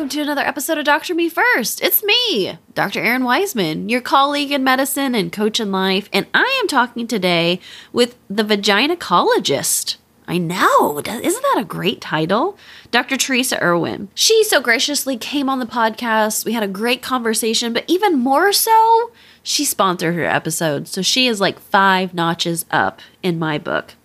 welcome 0.00 0.08
to 0.08 0.22
another 0.22 0.40
episode 0.40 0.78
of 0.78 0.84
Doctor 0.86 1.14
Me 1.14 1.28
First. 1.28 1.82
It's 1.82 2.02
me, 2.02 2.56
Dr. 2.72 3.00
Erin 3.00 3.22
Wiseman, 3.22 3.90
your 3.90 4.00
colleague 4.00 4.50
in 4.50 4.64
medicine 4.64 5.14
and 5.14 5.30
coach 5.30 5.60
in 5.60 5.70
life, 5.70 6.08
and 6.10 6.26
I 6.32 6.58
am 6.62 6.68
talking 6.68 7.06
today 7.06 7.60
with 7.92 8.16
the 8.30 8.42
vaginacologist. 8.42 9.98
I 10.26 10.38
know, 10.38 11.02
isn't 11.04 11.42
that 11.42 11.58
a 11.58 11.66
great 11.66 12.00
title? 12.00 12.56
Dr. 12.90 13.18
Teresa 13.18 13.62
Irwin. 13.62 14.08
She 14.14 14.42
so 14.42 14.62
graciously 14.62 15.18
came 15.18 15.50
on 15.50 15.58
the 15.58 15.66
podcast. 15.66 16.46
We 16.46 16.54
had 16.54 16.62
a 16.62 16.68
great 16.68 17.02
conversation, 17.02 17.74
but 17.74 17.84
even 17.86 18.18
more 18.18 18.54
so, 18.54 19.12
she 19.42 19.66
sponsored 19.66 20.14
her 20.14 20.24
episode, 20.24 20.88
so 20.88 21.02
she 21.02 21.26
is 21.26 21.42
like 21.42 21.58
five 21.58 22.14
notches 22.14 22.64
up 22.70 23.02
in 23.22 23.38
my 23.38 23.58
book. 23.58 23.96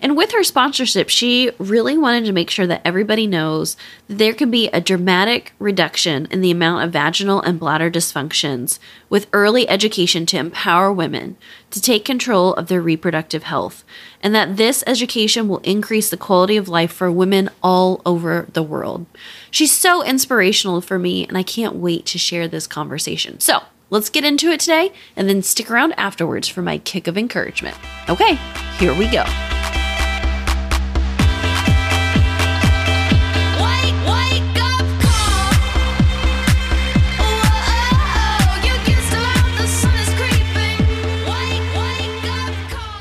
And 0.00 0.16
with 0.16 0.32
her 0.32 0.42
sponsorship, 0.42 1.08
she 1.08 1.50
really 1.58 1.96
wanted 1.96 2.24
to 2.26 2.32
make 2.32 2.50
sure 2.50 2.66
that 2.66 2.82
everybody 2.84 3.26
knows 3.26 3.76
that 4.08 4.18
there 4.18 4.34
can 4.34 4.50
be 4.50 4.68
a 4.68 4.80
dramatic 4.80 5.52
reduction 5.58 6.26
in 6.30 6.40
the 6.40 6.50
amount 6.50 6.84
of 6.84 6.92
vaginal 6.92 7.40
and 7.40 7.58
bladder 7.58 7.90
dysfunctions 7.90 8.78
with 9.08 9.28
early 9.32 9.68
education 9.68 10.26
to 10.26 10.38
empower 10.38 10.92
women 10.92 11.36
to 11.70 11.80
take 11.80 12.04
control 12.04 12.54
of 12.54 12.68
their 12.68 12.80
reproductive 12.80 13.44
health, 13.44 13.84
and 14.22 14.34
that 14.34 14.56
this 14.56 14.82
education 14.86 15.48
will 15.48 15.58
increase 15.58 16.10
the 16.10 16.16
quality 16.16 16.56
of 16.56 16.68
life 16.68 16.92
for 16.92 17.10
women 17.10 17.48
all 17.62 18.02
over 18.04 18.46
the 18.52 18.62
world. 18.62 19.06
She's 19.50 19.72
so 19.72 20.04
inspirational 20.04 20.80
for 20.80 20.98
me, 20.98 21.26
and 21.26 21.38
I 21.38 21.42
can't 21.42 21.76
wait 21.76 22.06
to 22.06 22.18
share 22.18 22.48
this 22.48 22.66
conversation. 22.66 23.40
So, 23.40 23.62
Let's 23.90 24.08
get 24.08 24.24
into 24.24 24.50
it 24.50 24.60
today 24.60 24.92
and 25.16 25.28
then 25.28 25.42
stick 25.42 25.70
around 25.70 25.94
afterwards 25.94 26.46
for 26.46 26.62
my 26.62 26.78
kick 26.78 27.08
of 27.08 27.18
encouragement. 27.18 27.76
Okay, 28.08 28.36
here 28.78 28.94
we 28.96 29.08
go. 29.08 29.24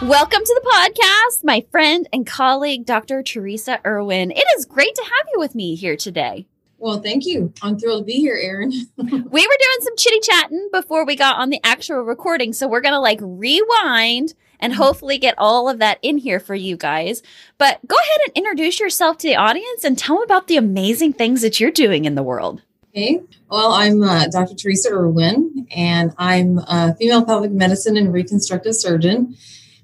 Welcome 0.10 0.40
to 0.44 0.62
the 0.64 0.68
podcast, 0.68 1.44
my 1.44 1.64
friend 1.70 2.10
and 2.12 2.26
colleague, 2.26 2.84
Dr. 2.84 3.22
Teresa 3.22 3.80
Irwin. 3.86 4.32
It 4.32 4.44
is 4.58 4.66
great 4.66 4.96
to 4.96 5.04
have 5.04 5.28
you 5.32 5.40
with 5.40 5.54
me 5.54 5.76
here 5.76 5.96
today. 5.96 6.48
Well, 6.80 7.00
thank 7.00 7.28
you. 7.28 7.54
I'm 7.62 7.78
thrilled 7.78 8.02
to 8.02 8.06
be 8.06 8.14
here, 8.14 8.36
Erin. 8.36 8.72
we 8.98 9.06
were 9.06 9.30
doing 9.30 9.82
some 9.82 9.96
chitty 9.98 10.20
chatting 10.22 10.70
before 10.74 11.06
we 11.06 11.16
got 11.16 11.38
on 11.38 11.52
the 11.52 11.60
actual 11.64 11.98
recording. 11.98 12.54
So 12.54 12.68
we're 12.68 12.82
going 12.82 12.96
to 12.96 13.00
like 13.00 13.20
rewind 13.22 14.34
and 14.60 14.74
mm-hmm. 14.74 14.82
hopefully 14.82 15.20
get 15.20 15.36
all 15.38 15.70
of 15.70 15.78
that 15.78 16.00
in 16.02 16.18
here 16.18 16.40
for 16.40 16.56
you 16.56 16.76
guys. 16.76 17.22
But 17.60 17.78
go 17.86 17.96
ahead 17.96 18.20
and 18.26 18.36
introduce 18.36 18.80
yourself 18.80 19.20
to 19.20 19.28
the 19.28 19.36
audience 19.36 19.84
and 19.84 19.96
tell 19.96 20.16
them 20.16 20.24
about 20.24 20.48
the 20.48 20.58
amazing 20.58 21.14
things 21.14 21.44
that 21.44 21.60
you're 21.60 21.70
doing 21.70 22.06
in 22.06 22.16
the 22.16 22.24
world. 22.24 22.64
Okay. 22.96 23.22
Well, 23.52 23.74
I'm 23.74 24.02
uh, 24.02 24.26
Dr. 24.30 24.56
Teresa 24.56 24.90
Irwin, 24.90 25.68
and 25.70 26.16
I'm 26.18 26.58
a 26.58 26.96
female 26.96 27.24
pelvic 27.24 27.52
medicine 27.52 27.96
and 27.96 28.12
reconstructive 28.12 28.74
surgeon. 28.74 29.38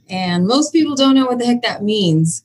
And 0.09 0.47
most 0.47 0.71
people 0.71 0.95
don't 0.95 1.15
know 1.15 1.25
what 1.25 1.39
the 1.39 1.45
heck 1.45 1.61
that 1.63 1.83
means. 1.83 2.43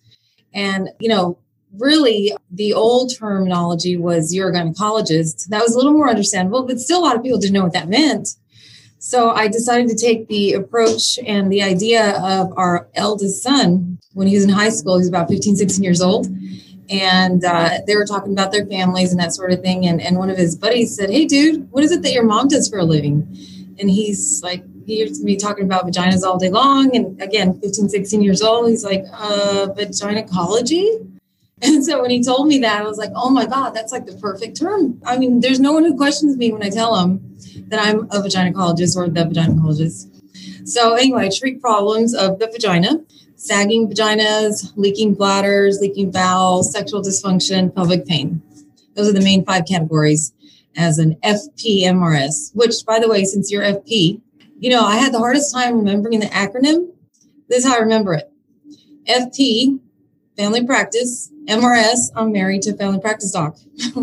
And, 0.53 0.91
you 0.99 1.09
know, 1.09 1.39
really 1.79 2.34
the 2.51 2.73
old 2.73 3.12
terminology 3.17 3.97
was 3.97 4.34
urogynecologist. 4.34 5.49
That 5.49 5.62
was 5.62 5.75
a 5.75 5.77
little 5.77 5.93
more 5.93 6.09
understandable, 6.09 6.67
but 6.67 6.81
still 6.81 7.01
a 7.01 7.05
lot 7.05 7.17
of 7.17 7.23
people 7.23 7.39
didn't 7.39 7.55
know 7.55 7.62
what 7.62 7.73
that 7.73 7.89
meant. 7.89 8.37
So 8.99 9.31
I 9.31 9.49
decided 9.49 9.89
to 9.89 9.97
take 9.97 10.29
the 10.29 10.53
approach 10.53 11.19
and 11.27 11.51
the 11.51 11.62
idea 11.62 12.19
of 12.21 12.53
our 12.57 12.89
eldest 12.95 13.43
son 13.43 13.99
when 14.13 14.27
he 14.27 14.34
was 14.34 14.45
in 14.45 14.51
high 14.51 14.69
school. 14.69 14.97
He 14.97 15.01
was 15.01 15.09
about 15.09 15.29
15, 15.29 15.57
16 15.57 15.83
years 15.83 16.03
old. 16.03 16.27
And 16.91 17.45
uh, 17.45 17.79
they 17.87 17.95
were 17.95 18.05
talking 18.05 18.33
about 18.33 18.53
their 18.53 18.67
families 18.67 19.13
and 19.13 19.21
that 19.21 19.33
sort 19.33 19.53
of 19.53 19.63
thing. 19.63 19.87
And, 19.87 20.03
and 20.03 20.19
one 20.19 20.29
of 20.29 20.37
his 20.37 20.57
buddies 20.57 20.95
said, 20.95 21.09
Hey, 21.09 21.25
dude, 21.25 21.71
what 21.71 21.84
is 21.84 21.93
it 21.93 22.03
that 22.03 22.13
your 22.13 22.25
mom 22.25 22.49
does 22.49 22.69
for 22.69 22.79
a 22.79 22.84
living? 22.84 23.21
And 23.79 23.89
he's 23.89 24.43
like, 24.43 24.65
he 24.91 24.99
used 24.99 25.21
to 25.21 25.25
be 25.25 25.37
talking 25.37 25.65
about 25.65 25.87
vaginas 25.87 26.25
all 26.25 26.37
day 26.37 26.51
long. 26.51 26.95
And 26.97 27.21
again, 27.23 27.61
15, 27.61 27.89
16 27.89 28.23
years 28.23 28.43
old, 28.43 28.69
he's 28.69 28.84
like, 28.84 29.05
uh, 29.12 29.69
vaginacology? 29.77 31.06
And 31.62 31.84
so 31.84 32.01
when 32.01 32.09
he 32.09 32.25
told 32.25 32.49
me 32.49 32.61
that, 32.61 32.81
I 32.81 32.84
was 32.84 32.97
like, 32.97 33.11
oh 33.15 33.28
my 33.28 33.45
God, 33.45 33.75
that's 33.75 33.93
like 33.93 34.06
the 34.06 34.15
perfect 34.15 34.56
term. 34.59 34.99
I 35.05 35.19
mean, 35.19 35.41
there's 35.41 35.61
no 35.61 35.75
one 35.75 35.84
who 35.84 35.95
questions 35.95 36.39
me 36.39 36.51
when 36.51 36.62
I 36.62 36.71
tell 36.71 36.95
them 36.95 37.37
that 37.69 37.78
I'm 37.78 38.05
a 38.05 38.23
gynecologist 38.34 38.97
or 38.97 39.11
the 39.11 39.25
gynecologist. 39.25 40.09
So 40.67 40.95
anyway, 40.95 41.28
treat 41.28 41.61
problems 41.61 42.15
of 42.15 42.39
the 42.39 42.47
vagina, 42.47 43.05
sagging 43.37 43.91
vaginas, 43.91 44.72
leaking 44.77 45.12
bladders, 45.17 45.81
leaking 45.83 46.11
bowels, 46.12 46.72
sexual 46.72 47.03
dysfunction, 47.03 47.75
pelvic 47.75 48.07
pain. 48.07 48.41
Those 48.95 49.11
are 49.11 49.12
the 49.12 49.21
main 49.21 49.45
five 49.45 49.67
categories 49.67 50.33
as 50.77 50.97
an 50.97 51.17
FPMRS, 51.22 52.55
which 52.55 52.87
by 52.87 52.99
the 52.99 53.09
way, 53.11 53.25
since 53.25 53.53
you're 53.53 53.65
FP, 53.65 54.22
you 54.60 54.69
know, 54.69 54.84
I 54.84 54.97
had 54.97 55.12
the 55.12 55.19
hardest 55.19 55.54
time 55.54 55.78
remembering 55.78 56.21
the 56.21 56.26
acronym. 56.26 56.93
This 57.48 57.65
is 57.65 57.66
how 57.66 57.76
I 57.76 57.81
remember 57.81 58.12
it. 58.12 58.31
FP, 59.06 59.81
family 60.37 60.66
practice, 60.66 61.32
MRS, 61.47 62.10
I'm 62.15 62.31
married 62.31 62.62
to 62.62 62.71
a 62.71 62.76
family 62.76 63.00
practice 63.00 63.32
doc. 63.32 63.56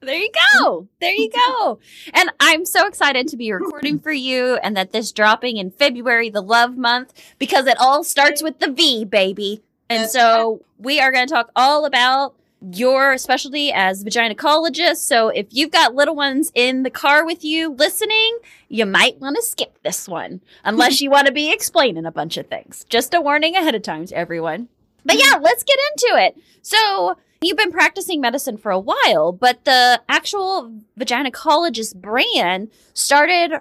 there 0.00 0.16
you 0.16 0.30
go. 0.54 0.88
There 1.00 1.12
you 1.12 1.30
go. 1.30 1.78
And 2.12 2.30
I'm 2.40 2.66
so 2.66 2.88
excited 2.88 3.28
to 3.28 3.36
be 3.36 3.52
recording 3.52 4.00
for 4.00 4.10
you 4.10 4.56
and 4.56 4.76
that 4.76 4.90
this 4.90 5.12
dropping 5.12 5.58
in 5.58 5.70
February, 5.70 6.28
the 6.28 6.42
love 6.42 6.76
month, 6.76 7.14
because 7.38 7.66
it 7.66 7.78
all 7.78 8.02
starts 8.02 8.42
with 8.42 8.58
the 8.58 8.72
V, 8.72 9.04
baby. 9.04 9.62
And 9.88 10.10
so 10.10 10.60
we 10.76 10.98
are 10.98 11.12
going 11.12 11.28
to 11.28 11.32
talk 11.32 11.52
all 11.54 11.84
about 11.84 12.34
your 12.60 13.18
specialty 13.18 13.72
as 13.72 14.04
gynecologist. 14.04 14.96
So 14.96 15.28
if 15.28 15.46
you've 15.50 15.70
got 15.70 15.94
little 15.94 16.16
ones 16.16 16.50
in 16.54 16.82
the 16.82 16.90
car 16.90 17.24
with 17.24 17.44
you 17.44 17.72
listening, 17.72 18.38
you 18.68 18.86
might 18.86 19.18
want 19.18 19.36
to 19.36 19.42
skip 19.42 19.78
this 19.82 20.08
one 20.08 20.40
unless 20.64 21.00
you 21.00 21.10
want 21.10 21.26
to 21.26 21.32
be 21.32 21.52
explaining 21.52 22.06
a 22.06 22.12
bunch 22.12 22.36
of 22.36 22.46
things. 22.46 22.84
Just 22.88 23.14
a 23.14 23.20
warning 23.20 23.56
ahead 23.56 23.74
of 23.74 23.82
time 23.82 24.06
to 24.06 24.16
everyone. 24.16 24.68
But 25.04 25.16
yeah, 25.16 25.38
let's 25.40 25.62
get 25.62 25.78
into 25.92 26.22
it. 26.24 26.36
So 26.62 27.16
you've 27.40 27.56
been 27.56 27.70
practicing 27.70 28.20
medicine 28.20 28.56
for 28.56 28.72
a 28.72 28.80
while, 28.80 29.32
but 29.32 29.64
the 29.64 30.00
actual 30.08 30.72
vaginacologist 30.98 31.96
brand 31.96 32.70
started 32.94 33.60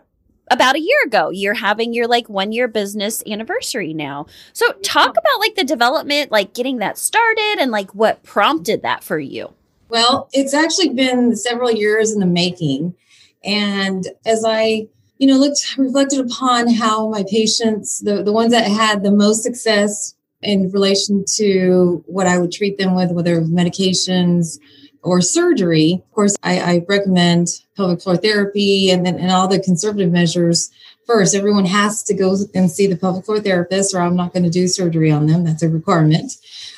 about 0.49 0.75
a 0.75 0.79
year 0.79 0.97
ago. 1.05 1.29
You're 1.29 1.55
having 1.55 1.93
your 1.93 2.07
like 2.07 2.29
one 2.29 2.51
year 2.51 2.67
business 2.67 3.23
anniversary 3.27 3.93
now. 3.93 4.27
So 4.53 4.71
talk 4.83 5.11
about 5.11 5.39
like 5.39 5.55
the 5.55 5.63
development, 5.63 6.31
like 6.31 6.53
getting 6.53 6.77
that 6.77 6.97
started 6.97 7.57
and 7.59 7.71
like 7.71 7.93
what 7.95 8.23
prompted 8.23 8.81
that 8.83 9.03
for 9.03 9.19
you. 9.19 9.53
Well, 9.89 10.29
it's 10.33 10.53
actually 10.53 10.89
been 10.89 11.35
several 11.35 11.71
years 11.71 12.11
in 12.11 12.19
the 12.19 12.25
making. 12.25 12.95
And 13.43 14.07
as 14.25 14.43
I, 14.45 14.87
you 15.17 15.27
know, 15.27 15.37
looked 15.37 15.75
reflected 15.77 16.19
upon 16.19 16.73
how 16.73 17.09
my 17.09 17.23
patients, 17.29 17.99
the, 17.99 18.23
the 18.23 18.33
ones 18.33 18.51
that 18.51 18.67
had 18.67 19.03
the 19.03 19.11
most 19.11 19.43
success 19.43 20.15
in 20.41 20.69
relation 20.71 21.23
to 21.35 22.03
what 22.07 22.27
I 22.27 22.37
would 22.37 22.51
treat 22.51 22.77
them 22.77 22.95
with, 22.95 23.11
whether 23.11 23.41
medications 23.41 24.59
or 25.05 25.21
surgery. 25.21 26.01
Of 26.03 26.11
course, 26.11 26.35
I, 26.43 26.59
I 26.59 26.85
recommend 26.89 27.47
pelvic 27.77 28.01
floor 28.01 28.17
therapy 28.17 28.89
and 28.89 29.05
then 29.05 29.17
and 29.19 29.31
all 29.31 29.47
the 29.47 29.59
conservative 29.59 30.11
measures 30.11 30.71
first. 31.05 31.35
Everyone 31.35 31.65
has 31.65 32.03
to 32.03 32.13
go 32.13 32.35
and 32.55 32.69
see 32.69 32.87
the 32.87 32.97
pelvic 32.97 33.25
floor 33.25 33.39
therapist, 33.39 33.93
or 33.93 34.01
I'm 34.01 34.15
not 34.15 34.33
going 34.33 34.43
to 34.43 34.49
do 34.49 34.67
surgery 34.67 35.11
on 35.11 35.27
them. 35.27 35.45
That's 35.45 35.63
a 35.63 35.69
requirement, 35.69 36.33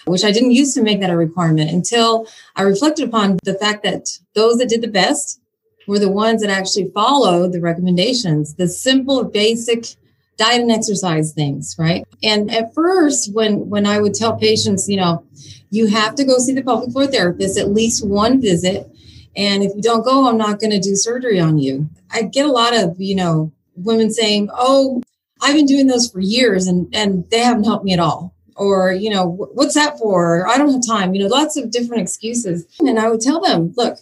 which 0.06 0.26
I 0.26 0.32
didn't 0.32 0.52
used 0.52 0.76
to 0.76 0.84
make 0.84 1.00
that 1.00 1.10
a 1.10 1.18
requirement 1.18 1.72
until 1.72 2.28
I 2.56 2.64
reflected 2.64 3.08
upon 3.08 3.40
the 3.44 3.56
fact 3.56 3.84
that 3.84 4.20
those 4.36 4.58
that 4.58 4.70
did 4.70 4.82
the 4.82 4.90
best 4.90 5.40
were 5.88 6.00
the 6.00 6.12
ones 6.12 6.42
that 6.42 6.50
actually 6.50 6.92
followed 6.94 7.54
the 7.54 7.62
recommendations, 7.62 8.56
the 8.56 8.68
simple, 8.68 9.24
basic 9.24 9.96
diet 10.38 10.62
and 10.62 10.72
exercise 10.72 11.34
things, 11.34 11.76
right? 11.78 12.06
And 12.24 12.52
at 12.52 12.74
first, 12.74 13.34
when 13.34 13.70
when 13.70 13.86
I 13.86 14.00
would 14.00 14.14
tell 14.14 14.38
patients, 14.38 14.88
you 14.88 14.98
know, 14.98 15.24
you 15.70 15.88
have 15.88 16.16
to 16.16 16.24
go 16.24 16.38
see 16.38 16.54
the 16.54 16.64
pelvic 16.64 16.92
floor 16.92 17.08
therapist 17.08 17.58
at 17.58 17.72
least 17.72 18.06
one 18.06 18.42
visit, 18.42 18.90
and 19.36 19.64
if 19.64 19.76
you 19.76 19.82
don't 19.82 20.06
go, 20.06 20.28
I'm 20.28 20.38
not 20.38 20.60
going 20.60 20.72
to 20.72 20.80
do 20.80 20.96
surgery 20.96 21.40
on 21.40 21.58
you. 21.58 21.90
I 22.12 22.24
get 22.24 22.46
a 22.46 22.52
lot 22.52 22.76
of 22.76 22.96
you 23.00 23.16
know 23.16 23.52
women 23.76 24.12
saying, 24.12 24.50
"Oh, 24.54 25.02
I've 25.42 25.56
been 25.56 25.66
doing 25.66 25.88
those 25.88 26.10
for 26.10 26.20
years, 26.20 26.68
and 26.68 26.88
and 26.96 27.30
they 27.30 27.40
haven't 27.40 27.66
helped 27.66 27.86
me 27.86 27.94
at 27.94 28.00
all." 28.00 28.34
Or, 28.56 28.92
you 28.92 29.12
know, 29.12 29.28
what's 29.54 29.76
that 29.76 30.00
for? 30.00 30.48
I 30.48 30.58
don't 30.58 30.72
have 30.72 30.82
time. 30.84 31.14
You 31.14 31.22
know, 31.22 31.28
lots 31.28 31.58
of 31.58 31.70
different 31.70 32.02
excuses. 32.02 32.66
And 32.80 32.98
I 32.98 33.08
would 33.08 33.22
tell 33.22 33.40
them, 33.40 33.72
look, 33.78 34.00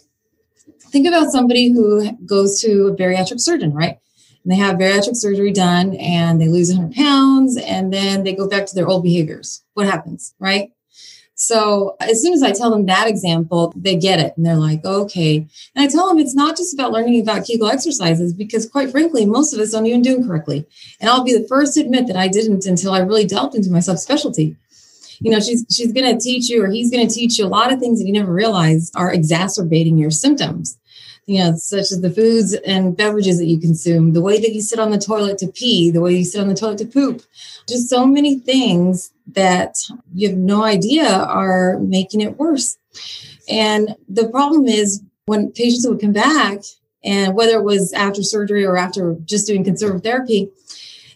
think 0.80 1.06
about 1.06 1.30
somebody 1.30 1.70
who 1.70 2.10
goes 2.24 2.58
to 2.62 2.86
a 2.86 2.96
bariatric 2.96 3.38
surgeon, 3.38 3.74
right? 3.74 3.98
And 4.46 4.52
they 4.52 4.56
have 4.58 4.76
bariatric 4.76 5.16
surgery 5.16 5.52
done 5.52 5.96
and 5.96 6.40
they 6.40 6.46
lose 6.46 6.72
100 6.72 6.94
pounds 6.94 7.56
and 7.56 7.92
then 7.92 8.22
they 8.22 8.32
go 8.32 8.48
back 8.48 8.64
to 8.66 8.76
their 8.76 8.86
old 8.86 9.02
behaviors. 9.02 9.64
What 9.74 9.86
happens, 9.88 10.34
right? 10.38 10.70
So 11.34 11.96
as 11.98 12.22
soon 12.22 12.32
as 12.32 12.44
I 12.44 12.52
tell 12.52 12.70
them 12.70 12.86
that 12.86 13.08
example, 13.08 13.72
they 13.74 13.96
get 13.96 14.20
it 14.20 14.34
and 14.36 14.46
they're 14.46 14.54
like, 14.54 14.84
okay. 14.84 15.38
And 15.74 15.84
I 15.84 15.88
tell 15.88 16.06
them 16.06 16.20
it's 16.20 16.36
not 16.36 16.56
just 16.56 16.72
about 16.72 16.92
learning 16.92 17.20
about 17.20 17.44
Kegel 17.44 17.68
exercises 17.68 18.32
because 18.32 18.70
quite 18.70 18.92
frankly, 18.92 19.26
most 19.26 19.52
of 19.52 19.58
us 19.58 19.72
don't 19.72 19.84
even 19.86 20.00
do 20.00 20.14
them 20.14 20.28
correctly. 20.28 20.64
And 21.00 21.10
I'll 21.10 21.24
be 21.24 21.36
the 21.36 21.48
first 21.48 21.74
to 21.74 21.80
admit 21.80 22.06
that 22.06 22.16
I 22.16 22.28
didn't 22.28 22.66
until 22.66 22.92
I 22.92 23.00
really 23.00 23.26
delved 23.26 23.56
into 23.56 23.72
my 23.72 23.80
subspecialty. 23.80 24.56
you 25.18 25.32
know, 25.32 25.40
she's 25.40 25.66
she's 25.72 25.92
going 25.92 26.16
to 26.16 26.22
teach 26.22 26.48
you 26.48 26.62
or 26.62 26.68
he's 26.68 26.92
going 26.92 27.06
to 27.06 27.12
teach 27.12 27.36
you 27.36 27.46
a 27.46 27.48
lot 27.48 27.72
of 27.72 27.80
things 27.80 27.98
that 27.98 28.06
you 28.06 28.12
never 28.12 28.32
realize 28.32 28.92
are 28.94 29.12
exacerbating 29.12 29.98
your 29.98 30.12
symptoms. 30.12 30.78
You 31.26 31.38
know, 31.40 31.56
such 31.56 31.90
as 31.92 32.00
the 32.00 32.10
foods 32.10 32.54
and 32.54 32.96
beverages 32.96 33.38
that 33.38 33.46
you 33.46 33.58
consume, 33.58 34.12
the 34.12 34.20
way 34.20 34.40
that 34.40 34.54
you 34.54 34.60
sit 34.60 34.78
on 34.78 34.92
the 34.92 34.98
toilet 34.98 35.38
to 35.38 35.48
pee, 35.48 35.90
the 35.90 36.00
way 36.00 36.14
you 36.14 36.24
sit 36.24 36.40
on 36.40 36.48
the 36.48 36.54
toilet 36.54 36.78
to 36.78 36.86
poop, 36.86 37.22
just 37.68 37.88
so 37.88 38.06
many 38.06 38.38
things 38.38 39.10
that 39.32 39.76
you 40.14 40.28
have 40.28 40.38
no 40.38 40.62
idea 40.62 41.08
are 41.08 41.80
making 41.80 42.20
it 42.20 42.38
worse. 42.38 42.78
And 43.48 43.96
the 44.08 44.28
problem 44.28 44.66
is 44.66 45.02
when 45.24 45.50
patients 45.50 45.86
would 45.88 46.00
come 46.00 46.12
back, 46.12 46.60
and 47.04 47.36
whether 47.36 47.56
it 47.56 47.64
was 47.64 47.92
after 47.92 48.22
surgery 48.22 48.64
or 48.64 48.76
after 48.76 49.16
just 49.24 49.46
doing 49.46 49.62
conservative 49.62 50.02
therapy, 50.02 50.50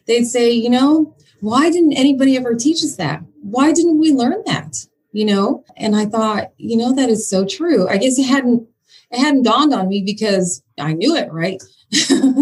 they'd 0.07 0.25
say, 0.25 0.51
you 0.51 0.71
know, 0.71 1.15
why 1.41 1.71
didn't 1.71 1.95
anybody 1.95 2.37
ever 2.37 2.55
teach 2.55 2.85
us 2.85 2.97
that? 2.97 3.23
Why 3.43 3.73
didn't 3.73 3.99
we 3.99 4.13
learn 4.13 4.43
that? 4.47 4.87
You 5.13 5.25
know, 5.25 5.65
and 5.77 5.97
I 5.97 6.07
thought, 6.07 6.53
you 6.57 6.77
know, 6.77 6.95
that 6.95 7.09
is 7.11 7.29
so 7.29 7.45
true. 7.45 7.89
I 7.89 7.97
guess 7.97 8.19
it 8.19 8.27
hadn't 8.27 8.69
it 9.11 9.19
hadn't 9.19 9.43
dawned 9.43 9.75
on 9.75 9.89
me 9.89 10.03
because 10.05 10.63
I 10.79 10.93
knew 10.93 11.17
it, 11.17 11.33
right? 11.33 11.61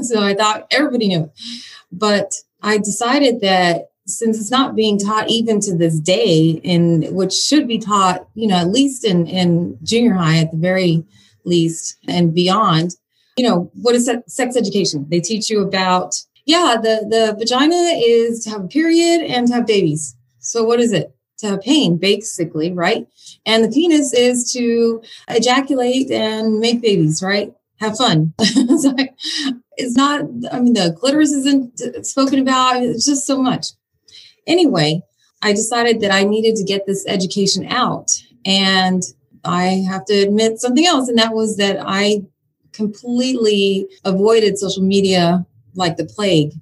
so 0.03 0.23
I 0.23 0.35
thought 0.35 0.67
everybody 0.71 1.09
knew 1.09 1.25
it. 1.25 1.31
But 1.91 2.35
I 2.63 2.79
decided 2.79 3.41
that 3.41 3.91
since 4.07 4.41
it's 4.41 4.51
not 4.51 4.75
being 4.75 4.99
taught 4.99 5.29
even 5.29 5.61
to 5.61 5.77
this 5.77 5.99
day 6.01 6.61
in 6.63 7.15
which 7.15 7.33
should 7.33 7.69
be 7.69 7.79
taught, 7.79 8.27
you 8.35 8.49
know, 8.49 8.57
at 8.57 8.69
least 8.69 9.05
in 9.05 9.27
in 9.27 9.79
junior 9.83 10.15
high 10.15 10.39
at 10.39 10.51
the 10.51 10.57
very 10.57 11.05
least 11.45 11.97
and 12.07 12.35
beyond, 12.35 12.97
you 13.37 13.47
know, 13.47 13.71
what 13.75 13.95
is 13.95 14.11
sex 14.27 14.57
education? 14.57 15.07
They 15.09 15.21
teach 15.21 15.51
you 15.51 15.61
about 15.63 16.15
yeah, 16.49 16.77
the, 16.83 17.07
the 17.07 17.37
vagina 17.39 17.75
is 17.75 18.43
to 18.45 18.51
have 18.51 18.65
a 18.65 18.69
period 18.69 19.21
and 19.31 19.47
to 19.49 19.55
have 19.55 19.67
babies. 19.67 20.17
So 20.39 20.65
what 20.65 20.81
is 20.81 20.95
it? 20.95 21.15
To 21.39 21.49
have 21.49 21.63
pain, 21.63 21.99
basically, 21.99 22.73
right? 22.73 23.07
And 23.47 23.63
the 23.63 23.69
penis 23.69 24.13
is 24.13 24.53
to 24.53 25.01
ejaculate 25.29 26.11
and 26.11 26.59
make 26.59 26.83
babies, 26.83 27.23
right? 27.23 27.53
Have 27.77 27.97
fun. 27.97 28.35
so 28.41 28.93
it's 29.77 29.97
not, 29.97 30.23
I 30.51 30.59
mean, 30.59 30.73
the 30.73 30.97
clitoris 30.99 31.31
isn't 31.31 32.05
spoken 32.05 32.41
about. 32.41 32.83
It's 32.83 33.07
just 33.07 33.25
so 33.25 33.41
much. 33.41 33.69
Anyway, 34.49 35.03
I 35.43 35.53
decided 35.53 36.01
that 36.01 36.11
I 36.11 36.25
needed 36.25 36.57
to 36.57 36.65
get 36.65 36.87
this 36.87 37.07
education 37.07 37.67
out. 37.69 38.11
And 38.45 39.03
I 39.45 39.85
have 39.89 40.05
to 40.07 40.15
admit 40.15 40.59
something 40.59 40.87
else, 40.87 41.09
and 41.09 41.19
that 41.19 41.33
was 41.33 41.57
that 41.57 41.79
I 41.81 42.23
completely 42.73 43.87
avoided 44.05 44.59
social 44.59 44.83
media 44.83 45.47
like 45.75 45.97
the 45.97 46.05
plague. 46.05 46.53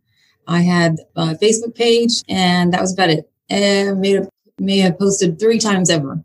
I 0.46 0.60
had 0.60 0.98
a 1.16 1.34
Facebook 1.34 1.74
page, 1.74 2.22
and 2.28 2.72
that 2.72 2.80
was 2.80 2.92
about 2.92 3.10
it. 3.10 3.30
And 3.48 4.00
made 4.00 4.16
a, 4.16 4.28
may 4.58 4.78
have 4.78 4.98
posted 4.98 5.38
three 5.38 5.58
times 5.58 5.90
ever. 5.90 6.22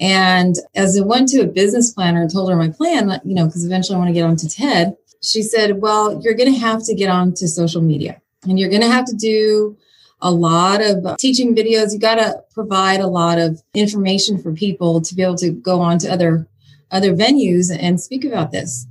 And 0.00 0.56
as 0.74 0.98
I 0.98 1.02
went 1.02 1.28
to 1.30 1.40
a 1.40 1.46
business 1.46 1.90
planner 1.92 2.22
and 2.22 2.30
told 2.30 2.50
her 2.50 2.56
my 2.56 2.68
plan, 2.68 3.20
you 3.24 3.34
know, 3.34 3.46
because 3.46 3.64
eventually 3.64 3.96
I 3.96 3.98
want 3.98 4.08
to 4.08 4.14
get 4.14 4.24
onto 4.24 4.48
TED, 4.48 4.96
she 5.22 5.42
said, 5.42 5.80
Well, 5.80 6.20
you're 6.22 6.34
going 6.34 6.52
to 6.52 6.58
have 6.58 6.84
to 6.84 6.94
get 6.94 7.10
onto 7.10 7.46
social 7.46 7.82
media 7.82 8.20
and 8.44 8.58
you're 8.58 8.70
going 8.70 8.82
to 8.82 8.88
have 8.88 9.06
to 9.06 9.16
do 9.16 9.76
a 10.20 10.30
lot 10.30 10.80
of 10.80 11.16
teaching 11.16 11.54
videos. 11.54 11.92
You 11.92 11.98
got 11.98 12.16
to 12.16 12.42
provide 12.52 13.00
a 13.00 13.06
lot 13.06 13.38
of 13.38 13.62
information 13.74 14.40
for 14.40 14.52
people 14.52 15.00
to 15.00 15.14
be 15.14 15.22
able 15.22 15.36
to 15.36 15.50
go 15.50 15.80
on 15.80 15.98
to 15.98 16.12
other 16.12 16.46
other 16.90 17.14
venues 17.14 17.76
and 17.76 18.00
speak 18.00 18.24
about 18.24 18.50
this. 18.50 18.86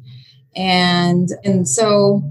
And 0.56 1.30
and 1.44 1.68
so 1.68 2.24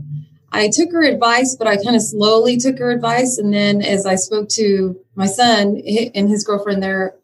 I 0.57 0.71
took 0.73 0.91
her 0.93 1.03
advice, 1.03 1.55
but 1.55 1.67
I 1.67 1.77
kind 1.77 1.97
of 1.97 2.03
slowly 2.03 2.57
took 2.57 2.79
her 2.79 2.91
advice. 2.91 3.37
And 3.37 3.53
then 3.53 3.83
as 3.83 4.07
I 4.07 4.15
spoke 4.15 4.49
to 4.51 4.99
my 5.15 5.27
son 5.27 5.83
and 6.15 6.31
his 6.31 6.45
girlfriend, 6.45 6.83
they're 6.83 7.15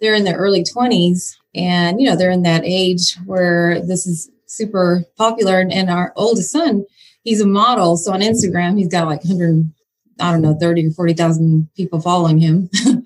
they're 0.00 0.14
in 0.14 0.24
their 0.24 0.38
early 0.38 0.64
20s. 0.64 1.36
And, 1.54 2.00
you 2.00 2.08
know, 2.08 2.16
they're 2.16 2.30
in 2.30 2.42
that 2.42 2.62
age 2.64 3.16
where 3.26 3.80
this 3.80 4.06
is 4.06 4.30
super 4.46 5.04
popular. 5.16 5.60
And 5.60 5.90
our 5.90 6.12
oldest 6.16 6.50
son, 6.50 6.84
he's 7.22 7.40
a 7.40 7.46
model. 7.46 7.96
So 7.96 8.12
on 8.12 8.20
Instagram, 8.20 8.78
he's 8.78 8.88
got 8.88 9.06
like 9.06 9.22
100, 9.24 9.70
I 10.18 10.32
don't 10.32 10.42
know, 10.42 10.56
30 10.58 10.88
or 10.88 10.90
40,000 10.90 11.68
people 11.76 12.00
following 12.00 12.38
him. 12.38 12.70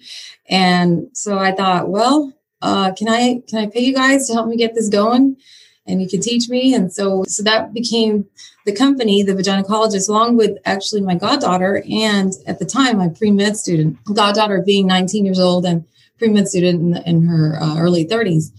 and 0.48 1.08
so 1.12 1.38
I 1.38 1.52
thought, 1.52 1.88
well, 1.88 2.32
uh, 2.62 2.92
can 2.92 3.08
I, 3.08 3.42
can 3.48 3.58
I 3.58 3.66
pay 3.66 3.80
you 3.80 3.92
guys 3.92 4.26
to 4.28 4.34
help 4.34 4.46
me 4.46 4.56
get 4.56 4.74
this 4.74 4.88
going? 4.88 5.36
And 5.86 6.00
you 6.00 6.08
can 6.08 6.20
teach 6.20 6.48
me. 6.48 6.74
And 6.74 6.92
so, 6.92 7.24
so 7.26 7.42
that 7.42 7.74
became 7.74 8.26
the 8.64 8.74
company, 8.74 9.22
the 9.22 9.34
vaginacologist, 9.34 10.08
along 10.08 10.36
with 10.36 10.56
actually 10.64 11.02
my 11.02 11.14
goddaughter 11.14 11.82
and 11.90 12.32
at 12.46 12.58
the 12.58 12.64
time 12.64 12.98
my 12.98 13.08
pre 13.08 13.30
med 13.30 13.56
student, 13.56 13.98
goddaughter 14.04 14.62
being 14.64 14.86
19 14.86 15.24
years 15.24 15.38
old 15.38 15.66
and 15.66 15.84
pre 16.18 16.28
med 16.28 16.48
student 16.48 16.96
in, 16.96 17.02
in 17.04 17.26
her 17.26 17.58
uh, 17.60 17.78
early 17.78 18.06
30s. 18.06 18.50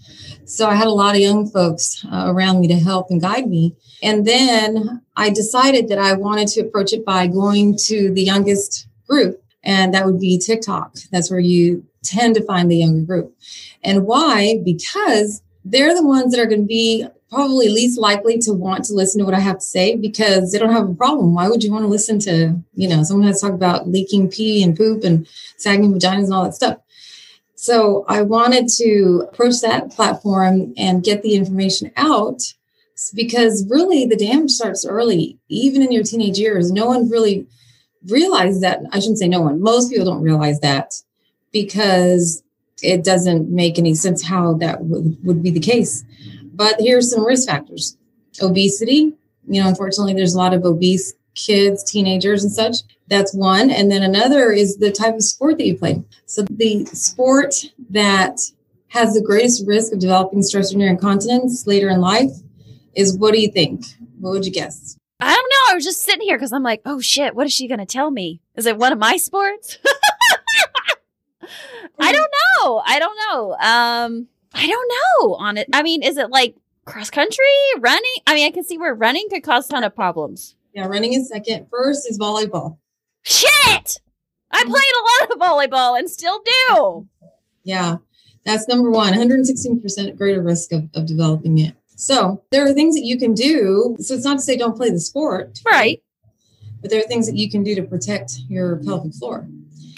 So 0.46 0.68
I 0.68 0.76
had 0.76 0.88
a 0.88 0.92
lot 0.92 1.16
of 1.16 1.22
young 1.22 1.48
folks 1.50 2.06
uh, 2.06 2.26
around 2.28 2.62
me 2.62 2.68
to 2.68 2.76
help 2.76 3.10
and 3.10 3.20
guide 3.20 3.48
me. 3.48 3.76
And 4.04 4.26
then 4.28 5.02
I 5.16 5.32
decided 5.32 5.88
that 5.90 5.98
I 5.98 6.14
wanted 6.14 6.48
to 6.50 6.62
approach 6.62 6.94
it 6.94 7.04
by 7.04 7.26
going 7.26 7.78
to 7.86 8.14
the 8.14 8.22
youngest 8.22 8.88
group, 9.10 9.42
and 9.64 9.94
that 9.94 10.06
would 10.06 10.20
be 10.20 10.38
TikTok. 10.38 10.96
That's 11.12 11.32
where 11.32 11.40
you 11.40 11.86
tend 12.04 12.36
to 12.36 12.46
find 12.46 12.70
the 12.70 12.78
younger 12.78 13.06
group. 13.06 13.36
And 13.84 14.06
why? 14.06 14.60
Because 14.64 15.42
they're 15.66 15.96
the 15.96 16.06
ones 16.06 16.32
that 16.32 16.40
are 16.40 16.46
going 16.46 16.62
to 16.62 16.68
be 16.68 17.06
probably 17.30 17.68
least 17.70 18.00
likely 18.00 18.38
to 18.38 18.54
want 18.54 18.86
to 18.86 18.94
listen 18.94 19.20
to 19.20 19.26
what 19.26 19.34
I 19.34 19.40
have 19.40 19.58
to 19.58 19.66
say 19.66 19.96
because 19.96 20.52
they 20.52 20.60
don't 20.60 20.72
have 20.72 20.88
a 20.88 20.94
problem. 20.94 21.34
Why 21.34 21.50
would 21.50 21.64
you 21.64 21.72
want 21.72 21.84
to 21.84 21.90
listen 21.90 22.20
to, 22.20 22.56
you 22.76 22.88
know, 22.88 23.04
someone 23.04 23.28
has 23.28 23.42
talk 23.42 23.52
about 23.52 23.90
leaking 23.90 24.30
pee 24.30 24.64
and 24.64 24.78
poop 24.78 25.04
and 25.04 25.28
sagging 25.58 25.92
vaginas 25.92 26.26
and 26.26 26.34
all 26.34 26.44
that 26.44 26.54
stuff. 26.54 26.78
So 27.56 28.06
I 28.08 28.22
wanted 28.22 28.68
to 28.78 29.28
approach 29.28 29.62
that 29.62 29.90
platform 29.90 30.74
and 30.78 31.04
get 31.04 31.24
the 31.24 31.34
information 31.34 31.92
out 31.98 32.42
because 33.16 33.66
really 33.70 34.06
the 34.06 34.16
damage 34.16 34.52
starts 34.52 34.86
early, 34.86 35.40
even 35.50 35.82
in 35.82 35.92
your 35.92 36.04
teenage 36.04 36.38
years. 36.38 36.72
No 36.72 36.86
one 36.86 37.10
really 37.10 37.48
realized 38.08 38.62
that. 38.62 38.82
I 38.92 39.00
shouldn't 39.00 39.18
say 39.18 39.28
no 39.28 39.42
one. 39.42 39.62
Most 39.62 39.90
people 39.90 40.06
don't 40.06 40.22
realize 40.22 40.60
that 40.60 40.94
because 41.52 42.44
it 42.82 43.04
doesn't 43.04 43.50
make 43.50 43.78
any 43.78 43.94
sense 43.94 44.24
how 44.24 44.54
that 44.56 44.84
would, 44.84 45.18
would 45.24 45.44
be 45.44 45.52
the 45.52 45.60
case. 45.60 46.04
But 46.54 46.76
here's 46.80 47.12
some 47.12 47.26
risk 47.26 47.48
factors 47.48 47.98
obesity. 48.42 49.14
You 49.48 49.62
know, 49.62 49.70
unfortunately, 49.70 50.14
there's 50.14 50.34
a 50.34 50.38
lot 50.38 50.54
of 50.54 50.66
obese 50.66 51.14
kids, 51.36 51.84
teenagers, 51.84 52.44
and 52.44 52.52
such. 52.52 52.78
That's 53.08 53.34
one. 53.34 53.70
And 53.70 53.92
then 53.92 54.04
another 54.04 54.52
is 54.52 54.78
the 54.78 54.92
type 54.92 55.16
of 55.16 55.24
sport 55.24 55.58
that 55.58 55.66
you 55.66 55.78
play. 55.78 56.04
So 56.26 56.44
the 56.50 56.86
sport 56.86 57.54
that 57.90 58.40
has 58.88 59.14
the 59.14 59.22
greatest 59.22 59.68
risk 59.68 59.94
of 59.94 60.00
developing 60.00 60.42
stress 60.42 60.72
urinary 60.72 60.92
incontinence 60.92 61.68
later 61.68 61.90
in 61.90 62.00
life 62.00 62.32
is 62.96 63.18
what 63.18 63.34
do 63.34 63.42
you 63.42 63.52
think? 63.52 63.86
What 64.20 64.32
would 64.32 64.46
you 64.46 64.52
guess? 64.52 64.98
I 65.20 65.34
don't 65.34 65.50
know. 65.50 65.72
I 65.72 65.76
was 65.76 65.84
just 65.84 66.02
sitting 66.02 66.22
here 66.22 66.38
because 66.38 66.54
I'm 66.54 66.64
like, 66.64 66.82
oh 66.86 67.00
shit, 67.00 67.36
what 67.36 67.46
is 67.46 67.54
she 67.54 67.68
going 67.68 67.80
to 67.80 67.86
tell 67.86 68.10
me? 68.10 68.42
Is 68.56 68.66
it 68.66 68.78
one 68.78 68.94
of 68.94 69.00
my 69.00 69.18
sports? 69.18 69.78
I 72.00 72.12
don't 72.12 72.32
know. 72.32 72.82
I 72.86 73.00
don't 73.00 73.18
know. 73.18 73.52
Um, 73.54 74.28
I 74.54 74.68
don't 74.68 74.92
know 74.92 75.36
on 75.36 75.58
it. 75.58 75.68
I 75.74 75.84
mean, 75.84 76.04
is 76.04 76.18
it 76.18 76.30
like 76.30 76.56
cross 76.86 77.10
country, 77.10 77.46
running? 77.80 78.04
I 78.28 78.34
mean, 78.34 78.48
I 78.48 78.52
can 78.52 78.64
see 78.64 78.78
where 78.78 78.94
running 78.94 79.28
could 79.30 79.44
cause 79.44 79.68
a 79.68 79.74
ton 79.74 79.84
of 79.84 79.96
problems. 79.96 80.56
Yeah, 80.74 80.88
running 80.88 81.14
is 81.14 81.30
second. 81.30 81.68
First 81.70 82.10
is 82.10 82.20
volleyball. 82.20 82.78
Shit! 83.24 84.02
I 84.52 84.62
mm-hmm. 84.62 84.70
played 84.70 84.84
a 84.84 85.06
lot 85.24 85.32
of 85.32 85.40
volleyball 85.40 85.98
and 85.98 86.10
still 86.10 86.42
do. 86.68 87.08
Yeah, 87.64 87.98
that's 88.46 88.68
number 88.68 88.92
one 88.92 89.14
116% 89.14 90.18
greater 90.18 90.42
risk 90.42 90.72
of, 90.72 90.88
of 90.94 91.06
developing 91.08 91.58
it. 91.58 91.76
So 91.96 92.44
there 92.52 92.66
are 92.66 92.74
things 92.74 92.96
that 92.96 93.06
you 93.06 93.18
can 93.18 93.34
do. 93.34 93.96
So 94.00 94.14
it's 94.14 94.26
not 94.26 94.38
to 94.38 94.44
say 94.44 94.58
don't 94.58 94.78
play 94.78 94.90
the 94.90 95.00
sport. 95.00 95.60
Right. 95.66 96.02
But 96.82 96.92
there 96.92 97.00
are 97.00 97.08
things 97.08 97.26
that 97.26 97.36
you 97.36 97.50
can 97.50 97.64
do 97.64 97.74
to 97.76 97.84
protect 97.84 98.40
your 98.48 98.78
pelvic 98.78 99.14
floor. 99.16 99.48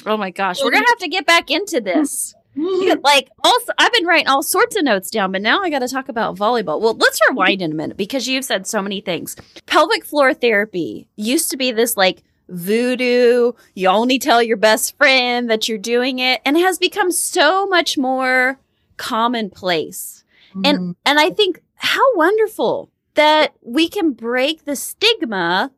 Oh 0.07 0.17
my 0.17 0.31
gosh. 0.31 0.61
We're 0.63 0.71
to 0.71 0.77
have 0.77 0.99
to 0.99 1.07
get 1.07 1.25
back 1.25 1.51
into 1.51 1.81
this. 1.81 2.33
like 3.03 3.29
also 3.43 3.71
I've 3.77 3.93
been 3.93 4.05
writing 4.05 4.27
all 4.27 4.41
sorts 4.41 4.75
of 4.75 4.83
notes 4.83 5.11
down, 5.11 5.31
but 5.31 5.41
now 5.41 5.61
I 5.61 5.69
got 5.69 5.79
to 5.79 5.87
talk 5.87 6.09
about 6.09 6.35
volleyball. 6.35 6.81
Well, 6.81 6.95
let's 6.95 7.19
rewind 7.29 7.61
in 7.61 7.71
a 7.71 7.75
minute 7.75 7.97
because 7.97 8.27
you've 8.27 8.45
said 8.45 8.65
so 8.65 8.81
many 8.81 9.01
things. 9.01 9.35
Pelvic 9.65 10.03
floor 10.03 10.33
therapy 10.33 11.07
used 11.15 11.51
to 11.51 11.57
be 11.57 11.71
this 11.71 11.95
like 11.95 12.23
voodoo, 12.49 13.51
you 13.75 13.89
only 13.89 14.17
tell 14.17 14.41
your 14.41 14.57
best 14.57 14.97
friend 14.97 15.49
that 15.49 15.67
you're 15.67 15.77
doing 15.77 16.19
it 16.19 16.41
and 16.45 16.57
it 16.57 16.61
has 16.61 16.79
become 16.79 17.11
so 17.11 17.67
much 17.67 17.97
more 17.97 18.59
commonplace. 18.95 20.23
Mm-hmm. 20.51 20.61
And 20.65 20.95
and 21.05 21.19
I 21.19 21.29
think 21.29 21.61
how 21.75 22.15
wonderful 22.15 22.89
that 23.13 23.53
we 23.61 23.87
can 23.89 24.13
break 24.13 24.65
the 24.65 24.75
stigma 24.75 25.71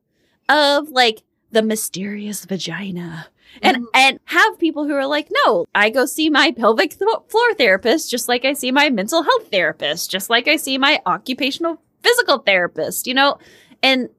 of 0.48 0.90
like 0.90 1.24
the 1.52 1.62
mysterious 1.62 2.46
vagina 2.46 3.28
and 3.62 3.78
mm-hmm. 3.78 3.86
and 3.94 4.20
have 4.26 4.60
people 4.60 4.88
who 4.88 4.94
are 4.94 5.08
like 5.08 5.30
no 5.46 5.66
i 5.76 5.90
go 5.90 6.06
see 6.06 6.30
my 6.30 6.52
pelvic 6.52 6.98
th- 6.98 7.10
floor 7.28 7.54
therapist 7.56 8.10
just 8.10 8.28
like 8.28 8.46
i 8.46 8.54
see 8.54 8.72
my 8.72 8.90
mental 8.90 9.24
health 9.24 9.50
therapist 9.52 10.10
just 10.10 10.30
like 10.30 10.48
i 10.48 10.56
see 10.56 10.78
my 10.78 11.02
occupational 11.06 11.82
physical 12.02 12.40
therapist 12.40 13.08
you 13.08 13.14
know 13.14 13.38
and 13.84 14.10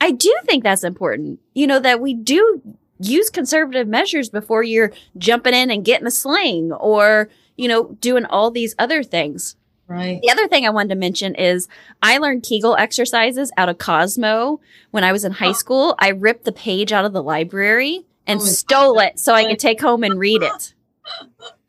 i 0.00 0.10
do 0.10 0.34
think 0.44 0.62
that's 0.62 0.84
important 0.84 1.38
you 1.54 1.66
know 1.66 1.78
that 1.78 2.00
we 2.00 2.14
do 2.14 2.62
use 3.00 3.30
conservative 3.30 3.88
measures 3.88 4.28
before 4.28 4.62
you're 4.62 4.92
jumping 5.16 5.54
in 5.54 5.70
and 5.70 5.84
getting 5.84 6.06
a 6.06 6.10
sling 6.10 6.72
or, 6.72 7.28
you 7.56 7.68
know, 7.68 7.96
doing 8.00 8.24
all 8.26 8.50
these 8.50 8.74
other 8.78 9.02
things. 9.02 9.56
Right. 9.86 10.20
The 10.20 10.30
other 10.30 10.48
thing 10.48 10.66
I 10.66 10.70
wanted 10.70 10.90
to 10.90 10.96
mention 10.96 11.34
is 11.34 11.66
I 12.02 12.18
learned 12.18 12.42
Kegel 12.42 12.76
exercises 12.76 13.50
out 13.56 13.70
of 13.70 13.78
Cosmo 13.78 14.60
when 14.90 15.02
I 15.02 15.12
was 15.12 15.24
in 15.24 15.32
high 15.32 15.52
school. 15.52 15.94
I 15.98 16.08
ripped 16.08 16.44
the 16.44 16.52
page 16.52 16.92
out 16.92 17.06
of 17.06 17.14
the 17.14 17.22
library 17.22 18.04
and 18.28 18.40
Oh 18.40 18.44
stole 18.44 18.94
God. 18.94 19.04
it 19.06 19.18
so 19.18 19.34
I 19.34 19.44
could 19.46 19.58
take 19.58 19.80
home 19.80 20.04
and 20.04 20.18
read 20.18 20.42
it. 20.42 20.74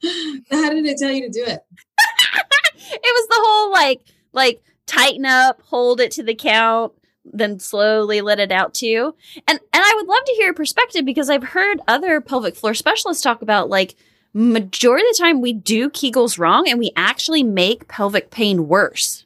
How 0.52 0.70
did 0.70 0.86
it 0.86 0.98
tell 0.98 1.12
you 1.12 1.24
to 1.24 1.30
do 1.30 1.44
it? 1.46 1.62
It 2.92 3.02
was 3.04 3.28
the 3.28 3.36
whole 3.38 3.72
like 3.72 4.02
like 4.34 4.64
tighten 4.88 5.24
up, 5.24 5.62
hold 5.62 6.02
it 6.02 6.10
to 6.14 6.24
the 6.24 6.34
count, 6.34 6.92
then 7.24 7.60
slowly 7.60 8.22
let 8.22 8.40
it 8.40 8.52
out 8.52 8.74
too. 8.74 9.14
And 9.48 9.60
and 9.60 9.84
I 9.84 9.94
would 9.96 10.08
love 10.08 10.24
to 10.26 10.34
hear 10.34 10.46
your 10.46 10.54
perspective 10.56 11.06
because 11.06 11.30
I've 11.30 11.44
heard 11.44 11.82
other 11.88 12.20
pelvic 12.20 12.56
floor 12.56 12.74
specialists 12.74 13.22
talk 13.22 13.44
about 13.44 13.70
like 13.70 13.94
majority 14.34 15.06
of 15.08 15.16
the 15.16 15.24
time 15.24 15.40
we 15.40 15.54
do 15.54 15.90
Kegels 15.92 16.40
wrong 16.40 16.68
and 16.68 16.80
we 16.80 16.92
actually 16.96 17.44
make 17.44 17.88
pelvic 17.88 18.32
pain 18.32 18.68
worse. 18.68 19.26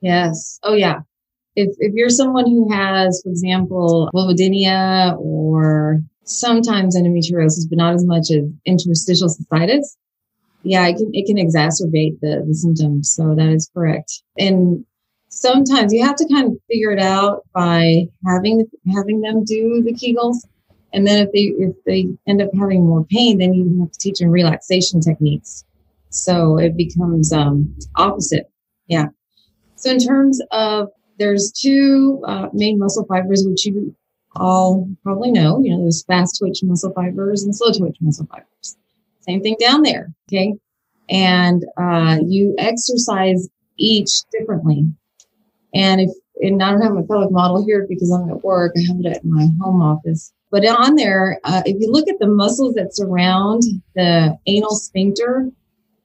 Yes. 0.00 0.60
Oh, 0.62 0.74
yeah. 0.74 1.00
If, 1.56 1.74
if 1.80 1.92
you're 1.94 2.08
someone 2.08 2.46
who 2.46 2.72
has, 2.72 3.20
for 3.24 3.30
example, 3.30 4.10
vulvodynia 4.14 5.16
or 5.18 6.00
sometimes 6.24 6.96
endometriosis, 6.96 7.68
but 7.68 7.78
not 7.78 7.94
as 7.94 8.04
much 8.04 8.30
as 8.30 8.44
interstitial 8.64 9.28
cystitis, 9.28 9.96
yeah, 10.62 10.86
it 10.86 10.96
can, 10.96 11.10
it 11.12 11.26
can 11.26 11.36
exacerbate 11.36 12.20
the, 12.20 12.44
the 12.46 12.54
symptoms. 12.54 13.12
So 13.12 13.34
that 13.34 13.48
is 13.48 13.70
correct. 13.74 14.22
And 14.38 14.84
sometimes 15.28 15.92
you 15.92 16.04
have 16.04 16.16
to 16.16 16.28
kind 16.28 16.46
of 16.46 16.58
figure 16.70 16.92
it 16.92 17.00
out 17.00 17.42
by 17.52 18.06
having, 18.26 18.66
having 18.94 19.20
them 19.20 19.44
do 19.44 19.82
the 19.82 19.92
Kegels. 19.92 20.36
And 20.92 21.06
then 21.06 21.26
if 21.26 21.32
they, 21.32 21.64
if 21.64 21.74
they 21.84 22.06
end 22.28 22.42
up 22.42 22.50
having 22.58 22.86
more 22.86 23.04
pain, 23.04 23.38
then 23.38 23.54
you 23.54 23.80
have 23.80 23.90
to 23.90 23.98
teach 23.98 24.18
them 24.18 24.28
relaxation 24.28 25.00
techniques. 25.00 25.64
So 26.10 26.58
it 26.58 26.76
becomes, 26.76 27.32
um, 27.32 27.74
opposite. 27.96 28.46
Yeah. 28.86 29.06
So 29.76 29.90
in 29.90 29.98
terms 29.98 30.40
of 30.52 30.88
there's 31.18 31.50
two 31.50 32.22
uh, 32.26 32.48
main 32.52 32.78
muscle 32.78 33.06
fibers, 33.06 33.44
which 33.46 33.66
you 33.66 33.96
all 34.36 34.88
probably 35.02 35.30
know. 35.30 35.60
You 35.62 35.72
know, 35.72 35.82
there's 35.82 36.04
fast 36.04 36.38
twitch 36.38 36.60
muscle 36.62 36.92
fibers 36.92 37.42
and 37.44 37.54
slow 37.54 37.72
twitch 37.72 37.96
muscle 38.00 38.26
fibers. 38.26 38.76
Same 39.20 39.42
thing 39.42 39.56
down 39.60 39.82
there. 39.82 40.12
Okay. 40.28 40.54
And 41.08 41.64
uh, 41.76 42.18
you 42.26 42.54
exercise 42.58 43.48
each 43.76 44.10
differently. 44.30 44.86
And 45.74 46.00
if, 46.00 46.10
and 46.40 46.62
I 46.62 46.70
don't 46.70 46.82
have 46.82 46.92
my 46.92 47.02
pelvic 47.08 47.30
model 47.30 47.64
here 47.64 47.86
because 47.88 48.10
I'm 48.10 48.28
at 48.30 48.42
work, 48.42 48.72
I 48.76 48.80
have 48.88 49.00
it 49.00 49.16
at 49.16 49.24
my 49.24 49.46
home 49.60 49.82
office. 49.82 50.32
But 50.50 50.66
on 50.66 50.96
there, 50.96 51.40
uh, 51.44 51.62
if 51.64 51.80
you 51.80 51.90
look 51.90 52.08
at 52.08 52.18
the 52.18 52.26
muscles 52.26 52.74
that 52.74 52.94
surround 52.94 53.62
the 53.94 54.36
anal 54.46 54.74
sphincter 54.74 55.50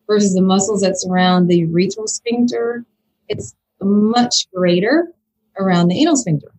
versus 0.08 0.34
the 0.34 0.42
muscles 0.42 0.82
that 0.82 1.00
surround 1.00 1.50
the 1.50 1.68
urethral 1.68 2.08
sphincter, 2.08 2.86
it's 3.28 3.54
much 3.82 4.48
greater 4.54 5.12
around 5.60 5.90
the 5.90 6.00
anal 6.00 6.16
sphincter. 6.16 6.52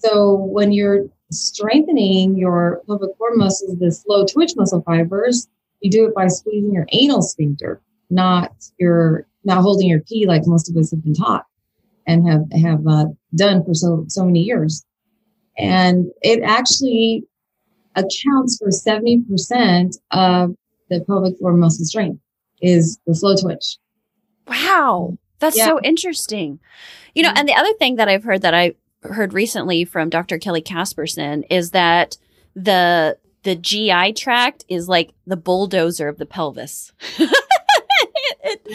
So 0.00 0.34
when 0.34 0.72
you're 0.72 1.06
strengthening 1.30 2.36
your 2.36 2.82
pelvic 2.86 3.16
floor 3.16 3.34
muscles, 3.34 3.78
the 3.78 3.90
slow 3.90 4.24
twitch 4.24 4.52
muscle 4.56 4.82
fibers, 4.82 5.48
you 5.80 5.90
do 5.90 6.06
it 6.06 6.14
by 6.14 6.28
squeezing 6.28 6.72
your 6.72 6.86
anal 6.92 7.22
sphincter, 7.22 7.80
not 8.10 8.52
your 8.78 9.26
not 9.44 9.62
holding 9.62 9.88
your 9.88 10.00
pee 10.00 10.26
like 10.26 10.42
most 10.46 10.68
of 10.70 10.76
us 10.76 10.90
have 10.90 11.02
been 11.02 11.14
taught 11.14 11.44
and 12.06 12.26
have 12.28 12.44
have 12.52 12.86
uh, 12.86 13.06
done 13.34 13.64
for 13.64 13.74
so 13.74 14.04
so 14.08 14.24
many 14.24 14.40
years. 14.40 14.84
And 15.56 16.06
it 16.22 16.42
actually 16.42 17.24
accounts 17.96 18.58
for 18.62 18.70
seventy 18.70 19.22
percent 19.28 19.96
of 20.12 20.54
the 20.90 21.00
pelvic 21.06 21.38
floor 21.38 21.52
muscle 21.54 21.84
strength 21.84 22.20
is 22.62 22.98
the 23.06 23.14
slow 23.14 23.34
twitch. 23.36 23.76
Wow. 24.46 25.18
That's 25.40 25.56
Yeah. 25.56 25.66
so 25.66 25.80
interesting. 25.82 26.58
You 27.14 27.22
know, 27.22 27.30
Mhm. 27.30 27.38
and 27.38 27.48
the 27.48 27.54
other 27.54 27.72
thing 27.74 27.96
that 27.96 28.08
I've 28.08 28.24
heard 28.24 28.42
that 28.42 28.54
I 28.54 28.74
heard 29.08 29.32
recently 29.32 29.84
from 29.84 30.08
Dr. 30.08 30.38
Kelly 30.38 30.62
Casperson 30.62 31.44
is 31.50 31.70
that 31.72 32.16
the 32.54 33.18
the 33.42 33.54
GI 33.54 34.14
tract 34.14 34.64
is 34.68 34.88
like 34.88 35.12
the 35.26 35.36
bulldozer 35.36 36.08
of 36.08 36.18
the 36.18 36.26
pelvis. 36.26 36.92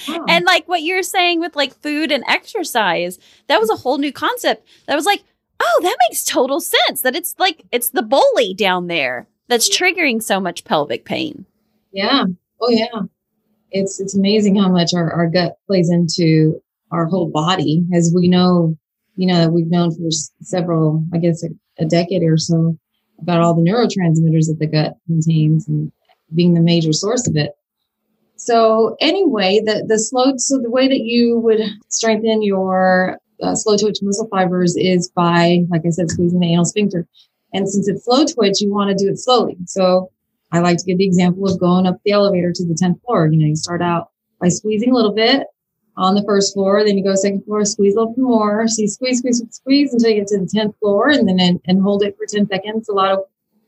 Wow. 0.07 0.25
and 0.27 0.45
like 0.45 0.67
what 0.67 0.81
you're 0.81 1.03
saying 1.03 1.39
with 1.39 1.55
like 1.55 1.73
food 1.81 2.11
and 2.11 2.23
exercise, 2.27 3.19
that 3.47 3.59
was 3.59 3.69
a 3.69 3.75
whole 3.75 3.97
new 3.97 4.11
concept. 4.11 4.67
That 4.87 4.95
was 4.95 5.05
like, 5.05 5.23
oh, 5.59 5.79
that 5.83 5.97
makes 6.09 6.23
total 6.23 6.59
sense. 6.59 7.01
That 7.01 7.15
it's 7.15 7.35
like 7.37 7.63
it's 7.71 7.89
the 7.89 8.01
bully 8.01 8.53
down 8.53 8.87
there 8.87 9.27
that's 9.47 9.75
triggering 9.75 10.21
so 10.21 10.39
much 10.39 10.63
pelvic 10.63 11.05
pain. 11.05 11.45
Yeah. 11.91 12.25
Oh 12.61 12.69
yeah. 12.69 13.01
It's 13.71 13.99
it's 13.99 14.15
amazing 14.15 14.55
how 14.55 14.69
much 14.69 14.93
our, 14.93 15.11
our 15.11 15.27
gut 15.27 15.57
plays 15.67 15.89
into 15.89 16.61
our 16.91 17.05
whole 17.05 17.29
body. 17.29 17.85
As 17.93 18.11
we 18.15 18.27
know, 18.27 18.77
you 19.15 19.27
know, 19.27 19.39
that 19.39 19.51
we've 19.51 19.70
known 19.70 19.91
for 19.91 20.10
several, 20.41 21.05
I 21.13 21.17
guess 21.17 21.43
a, 21.43 21.50
a 21.79 21.86
decade 21.86 22.24
or 22.24 22.38
so 22.38 22.77
about 23.20 23.41
all 23.41 23.53
the 23.53 23.62
neurotransmitters 23.62 24.48
that 24.48 24.58
the 24.60 24.67
gut 24.67 24.96
contains 25.08 25.67
and 25.67 25.91
being 26.34 26.53
the 26.53 26.62
major 26.62 26.93
source 26.93 27.27
of 27.27 27.36
it. 27.36 27.51
So 28.36 28.98
anyway, 29.00 29.62
the, 29.63 29.86
the 29.88 30.00
slow, 30.00 30.34
so 30.38 30.60
the 30.60 30.70
way 30.70 30.88
that 30.88 31.00
you 31.00 31.39
would 31.39 31.62
strengthen 31.89 32.41
your 32.41 33.20
uh, 33.41 33.55
slow 33.55 33.77
twitch 33.77 34.00
muscle 34.01 34.27
fibers 34.27 34.75
is 34.75 35.10
by, 35.10 35.60
like 35.70 35.84
I 35.86 35.89
said, 35.89 36.10
squeezing 36.10 36.39
the 36.39 36.51
anal 36.51 36.65
sphincter. 36.65 37.08
And 37.53 37.70
since 37.70 37.88
it's 37.88 38.05
slow 38.05 38.25
twitch, 38.25 38.62
you 38.62 38.74
want 38.74 38.89
to 38.89 39.05
do 39.05 39.12
it 39.12 39.20
slowly. 39.20 39.58
So 39.65 40.12
I 40.51 40.60
like 40.60 40.77
to 40.77 40.86
give 40.86 40.98
the 40.98 41.05
example 41.05 41.48
of 41.48 41.60
going 41.60 41.86
up 41.86 42.00
the 42.03 42.12
elevator 42.12 42.51
to 42.51 42.65
the 42.65 42.74
10th 42.74 43.01
floor. 43.03 43.27
You 43.27 43.39
know, 43.39 43.48
you 43.48 43.55
start 43.55 43.82
out 43.82 44.10
by 44.41 44.50
squeezing 44.50 44.91
a 44.91 44.96
little 44.96 45.13
bit 45.13 45.48
on 45.95 46.15
the 46.15 46.23
first 46.23 46.53
floor, 46.53 46.83
then 46.83 46.97
you 46.97 47.03
go 47.03 47.15
second 47.15 47.43
floor, 47.45 47.63
squeeze 47.65 47.95
a 47.95 48.00
little 48.00 48.15
more. 48.17 48.67
So 48.67 48.85
squeeze, 48.88 49.19
squeeze, 49.19 49.43
squeeze 49.51 49.93
until 49.93 50.09
you 50.09 50.15
get 50.21 50.27
to 50.27 50.39
the 50.39 50.45
10th 50.45 50.77
floor 50.79 51.09
and 51.09 51.27
then 51.27 51.39
and, 51.39 51.59
and 51.65 51.81
hold 51.81 52.03
it 52.03 52.17
for 52.17 52.25
10 52.25 52.47
seconds. 52.47 52.89
A 52.89 52.93
lot 52.93 53.12
of 53.12 53.19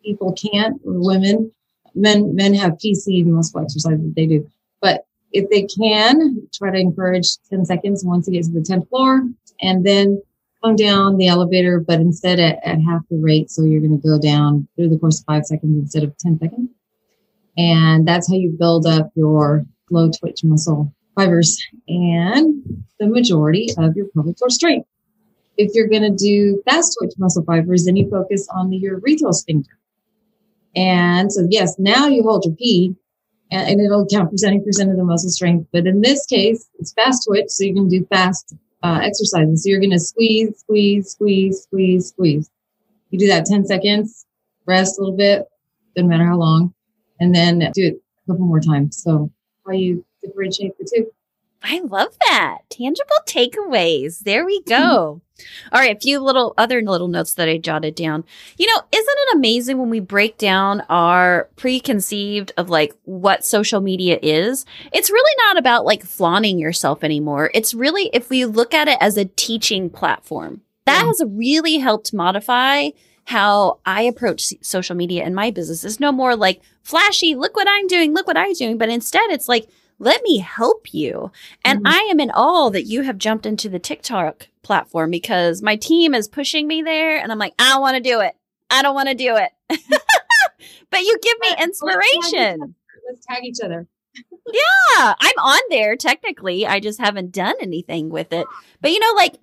people 0.03 0.33
can't, 0.33 0.79
women, 0.83 1.51
men, 1.93 2.35
men 2.35 2.53
have 2.55 2.73
PC 2.73 3.25
muscle 3.25 3.61
exercises 3.61 3.99
that 3.99 4.13
they 4.15 4.25
do. 4.25 4.49
But 4.81 5.05
if 5.31 5.49
they 5.49 5.63
can, 5.63 6.47
try 6.53 6.71
to 6.71 6.79
encourage 6.79 7.37
10 7.49 7.65
seconds 7.65 8.03
once 8.03 8.27
you 8.27 8.33
get 8.33 8.45
to 8.45 8.51
the 8.51 8.59
10th 8.59 8.89
floor 8.89 9.27
and 9.61 9.85
then 9.85 10.21
come 10.63 10.75
down 10.75 11.17
the 11.17 11.27
elevator, 11.27 11.79
but 11.79 11.99
instead 11.99 12.39
at, 12.39 12.57
at 12.63 12.81
half 12.81 13.01
the 13.09 13.17
rate. 13.17 13.51
So 13.51 13.63
you're 13.63 13.81
going 13.81 13.99
to 13.99 14.07
go 14.07 14.19
down 14.19 14.67
through 14.75 14.89
the 14.89 14.97
course 14.97 15.19
of 15.19 15.25
five 15.25 15.45
seconds 15.45 15.77
instead 15.77 16.03
of 16.03 16.17
10 16.17 16.39
seconds. 16.39 16.69
And 17.57 18.07
that's 18.07 18.27
how 18.27 18.35
you 18.35 18.55
build 18.57 18.87
up 18.87 19.11
your 19.15 19.65
low 19.91 20.09
twitch 20.09 20.43
muscle 20.43 20.91
fibers 21.15 21.61
and 21.87 22.63
the 22.99 23.07
majority 23.07 23.69
of 23.77 23.95
your 23.95 24.07
pelvic 24.13 24.37
floor 24.37 24.49
strength. 24.49 24.87
If 25.57 25.71
you're 25.73 25.87
going 25.87 26.03
to 26.03 26.11
do 26.11 26.61
fast 26.65 26.97
twitch 26.99 27.13
muscle 27.17 27.43
fibers, 27.43 27.85
then 27.85 27.95
you 27.95 28.09
focus 28.09 28.47
on 28.53 28.69
the 28.69 28.81
urethral 28.81 29.33
sphincter. 29.33 29.77
And 30.75 31.31
so, 31.31 31.47
yes, 31.49 31.75
now 31.79 32.07
you 32.07 32.23
hold 32.23 32.43
your 32.45 32.55
pee 32.55 32.95
and, 33.51 33.69
and 33.69 33.81
it'll 33.81 34.05
count 34.05 34.29
for 34.29 34.35
70% 34.35 34.59
of 34.91 34.97
the 34.97 35.03
muscle 35.03 35.29
strength. 35.29 35.69
But 35.71 35.87
in 35.87 36.01
this 36.01 36.25
case, 36.25 36.67
it's 36.79 36.93
fast 36.93 37.25
twitch. 37.25 37.49
So 37.49 37.63
you 37.63 37.73
can 37.73 37.87
do 37.87 38.05
fast 38.07 38.53
uh, 38.83 38.99
exercises. 39.01 39.63
So 39.63 39.69
you're 39.69 39.79
going 39.79 39.91
to 39.91 39.99
squeeze, 39.99 40.59
squeeze, 40.59 41.11
squeeze, 41.11 41.63
squeeze, 41.63 42.09
squeeze. 42.09 42.49
You 43.11 43.19
do 43.19 43.27
that 43.27 43.45
10 43.45 43.65
seconds, 43.65 44.25
rest 44.65 44.97
a 44.97 45.01
little 45.01 45.15
bit, 45.15 45.45
doesn't 45.95 46.09
matter 46.09 46.25
how 46.25 46.37
long, 46.37 46.73
and 47.19 47.33
then 47.33 47.59
do 47.73 47.85
it 47.85 48.01
a 48.27 48.31
couple 48.31 48.45
more 48.45 48.59
times. 48.59 49.01
So 49.01 49.31
how 49.65 49.71
you 49.71 50.05
differentiate 50.25 50.77
the 50.77 50.89
two. 50.93 51.11
I 51.67 51.79
love 51.79 52.15
that. 52.29 52.59
Tangible 52.69 53.15
takeaways. 53.25 54.19
There 54.19 54.45
we 54.45 54.61
go. 54.63 55.21
All 55.71 55.79
right, 55.81 55.95
a 55.97 55.99
few 55.99 56.19
little 56.19 56.53
other 56.57 56.81
little 56.81 57.07
notes 57.07 57.33
that 57.33 57.49
I 57.49 57.57
jotted 57.57 57.95
down. 57.95 58.23
You 58.57 58.67
know, 58.67 58.81
isn't 58.91 59.17
it 59.17 59.35
amazing 59.35 59.79
when 59.79 59.89
we 59.89 59.99
break 59.99 60.37
down 60.37 60.81
our 60.89 61.49
preconceived 61.55 62.53
of 62.57 62.69
like 62.69 62.93
what 63.03 63.43
social 63.45 63.81
media 63.81 64.19
is? 64.21 64.65
It's 64.93 65.09
really 65.09 65.35
not 65.47 65.57
about 65.57 65.85
like 65.85 66.03
flaunting 66.03 66.59
yourself 66.59 67.03
anymore. 67.03 67.49
It's 67.53 67.73
really 67.73 68.09
if 68.13 68.29
we 68.29 68.45
look 68.45 68.73
at 68.73 68.87
it 68.87 68.97
as 69.01 69.17
a 69.17 69.25
teaching 69.25 69.89
platform. 69.89 70.61
That 70.85 71.01
Yeah. 71.01 71.07
has 71.07 71.23
really 71.27 71.77
helped 71.79 72.13
modify 72.13 72.89
how 73.25 73.79
I 73.87 74.03
approach 74.03 74.53
social 74.61 74.95
media 74.95 75.25
in 75.25 75.33
my 75.33 75.49
business. 75.49 75.83
It's 75.83 75.99
no 75.99 76.11
more 76.11 76.35
like 76.35 76.61
flashy, 76.83 77.33
look 77.33 77.55
what 77.55 77.67
I'm 77.67 77.87
doing, 77.87 78.13
look 78.13 78.27
what 78.27 78.37
I'm 78.37 78.53
doing, 78.53 78.77
but 78.77 78.89
instead 78.89 79.31
it's 79.31 79.49
like 79.49 79.67
let 79.99 80.21
me 80.23 80.37
help 80.39 80.93
you. 80.93 81.31
And 81.63 81.79
Mhm. 81.79 81.89
I 81.89 81.99
am 82.11 82.19
in 82.19 82.31
awe 82.31 82.69
that 82.69 82.83
you 82.83 83.01
have 83.03 83.17
jumped 83.17 83.45
into 83.45 83.69
the 83.69 83.79
TikTok 83.79 84.47
platform 84.61 85.11
because 85.11 85.61
my 85.61 85.75
team 85.75 86.13
is 86.13 86.27
pushing 86.27 86.67
me 86.67 86.81
there 86.81 87.17
and 87.17 87.31
I'm 87.31 87.37
like, 87.39 87.53
I 87.59 87.79
want 87.79 87.95
to 87.95 88.01
do 88.01 88.19
it. 88.21 88.35
I 88.69 88.81
don't 88.81 88.95
want 88.95 89.09
to 89.09 89.15
do 89.15 89.35
it. 89.37 89.51
but 90.91 91.01
you 91.01 91.17
give 91.21 91.39
me 91.39 91.47
Let's- 91.57 91.81
let's 91.81 91.95
tag 91.97 92.03
each 92.15 92.23
inspiration. 92.33 92.75
Let's 93.07 93.25
tag 93.25 93.43
each 93.45 93.59
other. 93.63 93.87
Yeah, 94.51 95.13
I'm 95.19 95.39
on 95.39 95.59
there 95.69 95.95
technically. 95.95 96.65
I 96.65 96.79
just 96.79 96.99
haven't 96.99 97.31
done 97.31 97.55
anything 97.61 98.09
with 98.09 98.31
it. 98.31 98.47
But 98.81 98.91
you 98.91 98.99
know, 98.99 99.11
like 99.15 99.35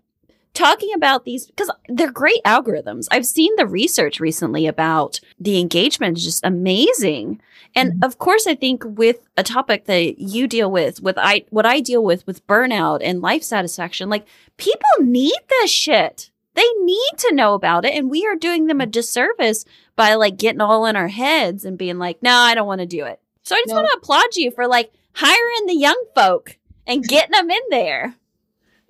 talking 0.55 0.93
about 0.95 1.25
these 1.25 1.47
because 1.47 1.71
they're 1.89 2.11
great 2.11 2.43
algorithms. 2.45 3.07
I've 3.11 3.27
seen 3.27 3.55
the 3.57 3.67
research 3.67 4.21
recently 4.21 4.67
about 4.67 5.21
the 5.39 5.59
engagement 5.59 6.19
is 6.19 6.25
just 6.25 6.45
amazing. 6.45 7.41
And 7.75 7.93
mm-hmm. 7.93 8.05
of 8.05 8.19
course, 8.19 8.47
I 8.47 8.55
think 8.55 8.83
with 8.85 9.27
a 9.37 9.43
topic 9.43 9.87
that 9.87 10.19
you 10.19 10.47
deal 10.47 10.71
with, 10.71 11.03
with 11.03 11.17
I 11.19 11.45
what 11.51 11.67
I 11.67 11.81
deal 11.81 12.05
with 12.05 12.27
with 12.27 12.47
burnout 12.47 13.01
and 13.03 13.23
life 13.23 13.43
satisfaction, 13.43 14.11
like 14.11 14.27
people 14.57 14.91
need 15.01 15.39
this 15.49 15.71
shit. 15.71 16.31
They 16.55 16.69
need 16.81 17.13
to 17.19 17.35
know 17.35 17.55
about 17.55 17.87
it, 17.87 17.95
and 17.95 18.11
we 18.11 18.27
are 18.27 18.37
doing 18.37 18.67
them 18.67 18.83
a 18.83 18.87
disservice 18.87 19.65
by 19.97 20.15
like 20.15 20.37
getting 20.37 20.61
all 20.61 20.85
in 20.85 20.97
our 20.97 21.09
heads 21.09 21.65
and 21.65 21.79
being 21.79 21.99
like, 21.99 22.23
"No, 22.23 22.35
I 22.35 22.55
don't 22.55 22.67
want 22.67 22.83
to 22.83 22.87
do 22.87 23.07
it." 23.07 23.21
So 23.43 23.55
I 23.57 23.61
just 23.61 23.71
no. 23.71 23.77
want 23.77 23.89
to 23.91 23.99
applaud 23.99 24.37
you 24.37 24.51
for 24.51 24.67
like 24.67 24.93
hiring 25.15 25.67
the 25.67 25.75
young 25.75 26.01
folk 26.15 26.59
and 26.87 27.03
getting 27.03 27.33
them 27.33 27.51
in 27.51 27.63
there. 27.71 28.17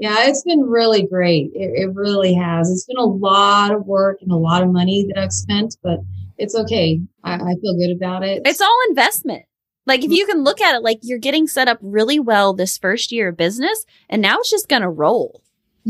Yeah, 0.03 0.27
it's 0.27 0.43
been 0.43 0.63
really 0.63 1.07
great. 1.07 1.53
It, 1.55 1.81
it, 1.81 1.95
really 1.95 2.35
has. 2.35 2.69
It's 2.69 2.87
been 2.87 2.97
a 2.97 3.05
lot 3.05 3.73
of 3.73 3.87
work 3.87 4.19
and 4.21 4.33
a 4.33 4.37
lot 4.37 4.65
of 4.65 4.73
money 4.73 5.07
that 5.07 5.17
I've 5.17 5.33
spent, 5.33 5.77
but 5.81 6.01
it's 6.39 6.57
okay. 6.57 7.01
I, 7.23 7.35
I 7.35 7.55
feel 7.61 7.77
good 7.79 7.95
about 7.95 8.25
it. 8.25 8.43
It's 8.45 8.61
all 8.61 8.79
investment. 8.89 9.45
Like 9.87 10.03
if 10.03 10.11
you 10.11 10.27
can 10.27 10.43
look 10.43 10.61
at 10.61 10.75
it 10.75 10.83
like 10.83 10.99
you're 11.03 11.21
getting 11.21 11.47
set 11.47 11.69
up 11.69 11.79
really 11.81 12.19
well 12.19 12.53
this 12.53 12.79
first 12.79 13.13
year 13.13 13.29
of 13.29 13.37
business 13.37 13.87
and 14.09 14.21
now 14.21 14.41
it's 14.41 14.51
just 14.51 14.69
going 14.69 14.83
to 14.83 14.89
roll. 14.89 15.41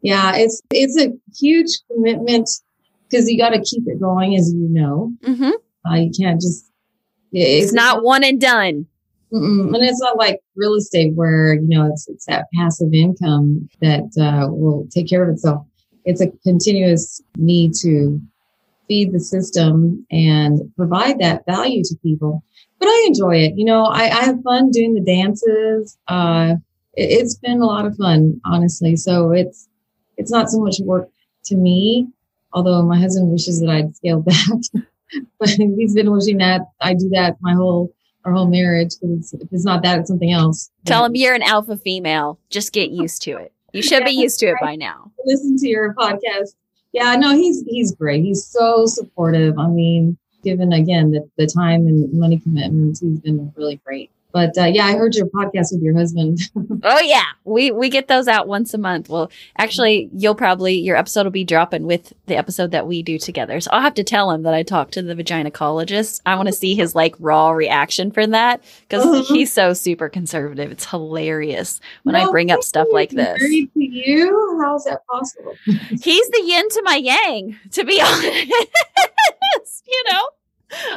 yeah, 0.00 0.36
it's 0.36 0.62
it's 0.70 0.96
a 0.96 1.12
huge 1.36 1.70
commitment 1.90 2.48
because 3.10 3.28
you 3.28 3.36
got 3.36 3.50
to 3.50 3.60
keep 3.64 3.82
it 3.88 3.98
going 3.98 4.36
as 4.36 4.52
you 4.54 4.68
know. 4.68 5.12
Mm-hmm. 5.24 5.90
Uh, 5.90 5.96
you 5.96 6.12
can't 6.16 6.40
just 6.40 6.70
it's, 7.32 7.64
it's 7.64 7.72
not 7.72 8.04
one 8.04 8.22
and 8.22 8.40
done. 8.40 8.86
Mm-mm. 9.32 9.74
And 9.74 9.84
it's 9.84 10.00
not 10.00 10.16
like 10.16 10.40
real 10.56 10.74
estate 10.74 11.14
where, 11.14 11.54
you 11.54 11.68
know, 11.68 11.86
it's, 11.86 12.08
it's 12.08 12.26
that 12.26 12.46
passive 12.54 12.92
income 12.94 13.68
that 13.80 14.04
uh, 14.20 14.50
will 14.50 14.86
take 14.90 15.08
care 15.08 15.22
of 15.22 15.28
itself. 15.28 15.66
It's 16.04 16.20
a 16.20 16.30
continuous 16.42 17.20
need 17.36 17.74
to 17.82 18.20
feed 18.86 19.12
the 19.12 19.20
system 19.20 20.06
and 20.10 20.74
provide 20.76 21.18
that 21.18 21.44
value 21.46 21.82
to 21.84 21.96
people. 22.02 22.42
But 22.78 22.88
I 22.88 23.04
enjoy 23.08 23.36
it. 23.36 23.54
You 23.56 23.66
know, 23.66 23.84
I, 23.84 24.04
I 24.04 24.24
have 24.24 24.42
fun 24.42 24.70
doing 24.70 24.94
the 24.94 25.00
dances. 25.00 25.98
Uh, 26.08 26.54
it, 26.94 27.20
has 27.20 27.36
been 27.36 27.60
a 27.60 27.66
lot 27.66 27.84
of 27.84 27.96
fun, 27.96 28.40
honestly. 28.46 28.96
So 28.96 29.32
it's, 29.32 29.68
it's 30.16 30.30
not 30.30 30.48
so 30.48 30.58
much 30.60 30.76
work 30.80 31.10
to 31.46 31.56
me, 31.56 32.08
although 32.52 32.82
my 32.82 32.98
husband 32.98 33.30
wishes 33.30 33.60
that 33.60 33.68
I'd 33.68 33.94
scale 33.94 34.20
back. 34.22 34.36
but 35.38 35.50
he's 35.50 35.94
been 35.94 36.10
wishing 36.10 36.38
that 36.38 36.62
I 36.80 36.94
do 36.94 37.10
that 37.10 37.36
my 37.40 37.52
whole 37.52 37.92
our 38.28 38.34
whole 38.34 38.46
marriage 38.46 38.94
because 39.00 39.32
if 39.32 39.48
it's 39.52 39.64
not 39.64 39.82
that, 39.82 39.98
it's 39.98 40.08
something 40.08 40.32
else. 40.32 40.70
Tell 40.84 41.04
him 41.04 41.14
you're 41.14 41.34
an 41.34 41.42
alpha 41.42 41.76
female. 41.76 42.38
Just 42.50 42.72
get 42.72 42.90
used 42.90 43.22
to 43.22 43.36
it. 43.36 43.52
You 43.72 43.82
should 43.82 44.00
yeah, 44.00 44.06
be 44.06 44.12
used 44.12 44.38
to 44.40 44.46
it 44.46 44.56
by 44.60 44.76
now. 44.76 45.10
Listen 45.24 45.56
to 45.58 45.68
your 45.68 45.94
podcast. 45.94 46.54
Yeah, 46.92 47.14
no, 47.16 47.34
he's 47.34 47.62
he's 47.66 47.94
great. 47.94 48.22
He's 48.22 48.44
so 48.46 48.86
supportive. 48.86 49.58
I 49.58 49.68
mean, 49.68 50.16
given 50.42 50.72
again 50.72 51.10
the, 51.10 51.28
the 51.36 51.46
time 51.46 51.86
and 51.86 52.12
money 52.12 52.38
commitments, 52.38 53.00
he's 53.00 53.20
been 53.20 53.52
really 53.56 53.76
great. 53.84 54.10
But 54.30 54.58
uh, 54.58 54.66
yeah, 54.66 54.84
I 54.84 54.94
heard 54.94 55.14
your 55.14 55.26
podcast 55.26 55.72
with 55.72 55.80
your 55.80 55.96
husband. 55.96 56.38
oh 56.82 57.00
yeah, 57.00 57.24
we 57.44 57.70
we 57.70 57.88
get 57.88 58.08
those 58.08 58.28
out 58.28 58.46
once 58.46 58.74
a 58.74 58.78
month. 58.78 59.08
Well, 59.08 59.30
actually, 59.56 60.10
you'll 60.12 60.34
probably 60.34 60.74
your 60.74 60.96
episode 60.96 61.24
will 61.24 61.30
be 61.30 61.44
dropping 61.44 61.84
with 61.84 62.12
the 62.26 62.36
episode 62.36 62.70
that 62.72 62.86
we 62.86 63.02
do 63.02 63.18
together. 63.18 63.58
So 63.60 63.70
I'll 63.72 63.80
have 63.80 63.94
to 63.94 64.04
tell 64.04 64.30
him 64.30 64.42
that 64.42 64.52
I 64.52 64.62
talked 64.62 64.92
to 64.94 65.02
the 65.02 65.14
vaginacologist. 65.14 66.20
I 66.26 66.36
want 66.36 66.48
to 66.48 66.52
see 66.52 66.74
his 66.74 66.94
like 66.94 67.14
raw 67.18 67.50
reaction 67.50 68.10
for 68.10 68.26
that 68.26 68.62
because 68.82 69.06
uh-huh. 69.06 69.32
he's 69.32 69.50
so 69.50 69.72
super 69.72 70.10
conservative. 70.10 70.70
It's 70.72 70.84
hilarious 70.84 71.80
when 72.02 72.12
no, 72.12 72.28
I 72.28 72.30
bring 72.30 72.50
up 72.50 72.62
stuff 72.62 72.88
like 72.92 73.10
this. 73.10 73.38
To 73.38 73.68
you, 73.74 74.60
how's 74.62 74.84
that 74.84 75.06
possible? 75.06 75.54
he's 75.64 76.28
the 76.28 76.42
yin 76.44 76.68
to 76.68 76.82
my 76.82 76.96
yang, 76.96 77.58
to 77.70 77.82
be 77.82 77.98
honest. 78.02 78.52
you 79.86 80.04
know. 80.12 80.28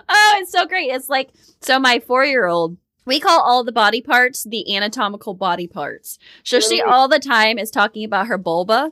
Oh, 0.10 0.36
it's 0.40 0.52
so 0.52 0.66
great. 0.66 0.90
It's 0.92 1.08
like 1.08 1.30
so 1.62 1.80
my 1.80 2.02
four 2.02 2.26
year 2.26 2.46
old 2.46 2.76
we 3.06 3.20
call 3.20 3.42
all 3.42 3.64
the 3.64 3.72
body 3.72 4.02
parts 4.02 4.44
the 4.44 4.76
anatomical 4.76 5.34
body 5.34 5.68
parts. 5.68 6.20
So 6.44 6.58
really? 6.58 6.78
she 6.78 6.82
all 6.82 7.08
the 7.08 7.20
time 7.20 7.58
is 7.58 7.72
talking 7.72 8.04
about 8.04 8.28
her 8.28 8.38
vulva. 8.38 8.92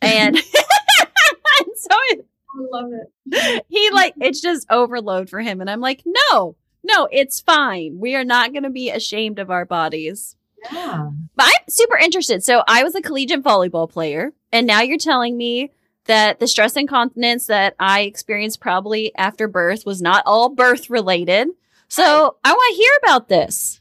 And, 0.00 0.36
and 1.60 1.68
so 1.76 1.96
it, 2.08 2.26
I 2.54 2.66
love 2.70 2.90
it. 2.92 3.64
He 3.68 3.90
like 3.90 4.14
it's 4.20 4.40
just 4.40 4.66
overload 4.70 5.30
for 5.30 5.40
him. 5.40 5.60
And 5.60 5.70
I'm 5.70 5.80
like, 5.80 6.02
no, 6.04 6.56
no, 6.82 7.08
it's 7.10 7.40
fine. 7.40 7.98
We 7.98 8.14
are 8.14 8.24
not 8.24 8.52
gonna 8.52 8.70
be 8.70 8.90
ashamed 8.90 9.38
of 9.38 9.50
our 9.50 9.64
bodies. 9.64 10.36
Yeah. 10.72 11.10
But 11.36 11.46
I'm 11.46 11.68
super 11.68 11.96
interested. 11.96 12.42
So 12.42 12.62
I 12.66 12.84
was 12.84 12.94
a 12.94 13.02
collegiate 13.02 13.42
volleyball 13.42 13.90
player, 13.90 14.32
and 14.52 14.66
now 14.66 14.80
you're 14.80 14.98
telling 14.98 15.36
me 15.36 15.72
that 16.06 16.38
the 16.38 16.46
stress 16.46 16.76
incontinence 16.76 17.46
that 17.46 17.74
I 17.78 18.02
experienced 18.02 18.60
probably 18.60 19.14
after 19.16 19.48
birth 19.48 19.86
was 19.86 20.02
not 20.02 20.22
all 20.26 20.48
birth 20.50 20.90
related. 20.90 21.48
So 21.88 22.36
I 22.44 22.52
want 22.52 22.74
to 22.74 22.82
hear 22.82 22.92
about 23.04 23.28
this. 23.28 23.80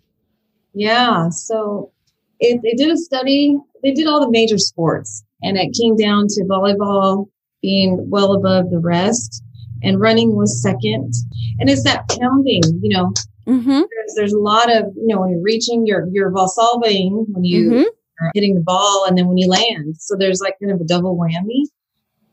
Yeah. 0.74 1.30
So 1.30 1.92
it, 2.40 2.62
they 2.64 2.74
did 2.74 2.92
a 2.92 2.98
study, 2.98 3.58
they 3.84 3.92
did 3.92 4.08
all 4.08 4.20
the 4.20 4.32
major 4.32 4.58
sports, 4.58 5.24
and 5.42 5.58
it 5.58 5.76
came 5.80 5.96
down 5.96 6.28
to 6.28 6.44
volleyball 6.46 7.30
being 7.62 8.10
well 8.10 8.34
above 8.34 8.70
the 8.70 8.80
rest, 8.80 9.44
and 9.82 10.00
running 10.00 10.36
was 10.36 10.62
second. 10.62 11.14
And 11.60 11.70
it's 11.70 11.84
that 11.84 12.08
pounding, 12.10 12.62
you 12.82 12.90
know. 12.96 13.14
Mm-hmm. 13.48 13.70
There's, 13.70 14.14
there's, 14.16 14.34
a 14.34 14.40
lot 14.40 14.72
of, 14.72 14.86
you 14.96 15.08
know, 15.08 15.20
when 15.20 15.32
you're 15.32 15.42
reaching, 15.42 15.86
your 15.86 16.08
your 16.12 16.32
valsalvaing 16.32 17.26
when 17.28 17.44
you 17.44 17.70
mm-hmm. 17.70 17.82
are 18.22 18.32
hitting 18.34 18.56
the 18.56 18.62
ball, 18.62 19.06
and 19.08 19.18
then 19.18 19.28
when 19.28 19.38
you 19.38 19.50
land. 19.50 19.98
So 20.00 20.16
there's 20.18 20.40
like 20.40 20.56
kind 20.62 20.72
of 20.72 20.80
a 20.80 20.86
double 20.86 21.18
whammy. 21.18 21.64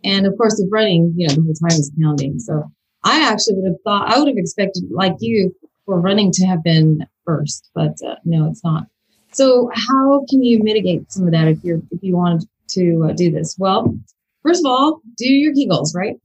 And 0.04 0.26
of 0.26 0.36
course, 0.36 0.56
with 0.58 0.70
running, 0.72 1.12
you 1.16 1.26
know, 1.26 1.34
the 1.34 1.42
whole 1.42 1.68
time 1.68 1.78
is 1.78 1.92
pounding. 2.00 2.38
So 2.38 2.70
I 3.04 3.28
actually 3.30 3.56
would 3.56 3.68
have 3.68 3.80
thought, 3.82 4.12
I 4.12 4.18
would 4.18 4.28
have 4.28 4.36
expected, 4.36 4.84
like 4.90 5.16
you, 5.20 5.54
for 5.86 6.00
running 6.00 6.30
to 6.32 6.46
have 6.46 6.62
been 6.62 7.06
first, 7.24 7.70
but 7.74 7.94
uh, 8.06 8.16
no, 8.24 8.48
it's 8.48 8.62
not. 8.62 8.86
So, 9.32 9.70
how 9.74 10.24
can 10.28 10.42
you 10.42 10.62
mitigate 10.62 11.10
some 11.12 11.26
of 11.26 11.32
that 11.32 11.48
if 11.48 11.62
you're 11.62 11.80
if 11.90 12.02
you 12.02 12.16
wanted 12.16 12.48
to 12.70 13.08
uh, 13.08 13.12
do 13.12 13.30
this? 13.30 13.56
Well, 13.58 13.96
first 14.42 14.64
of 14.64 14.70
all, 14.70 15.00
do 15.16 15.28
your 15.32 15.52
Kegels, 15.54 15.94
right? 15.94 16.16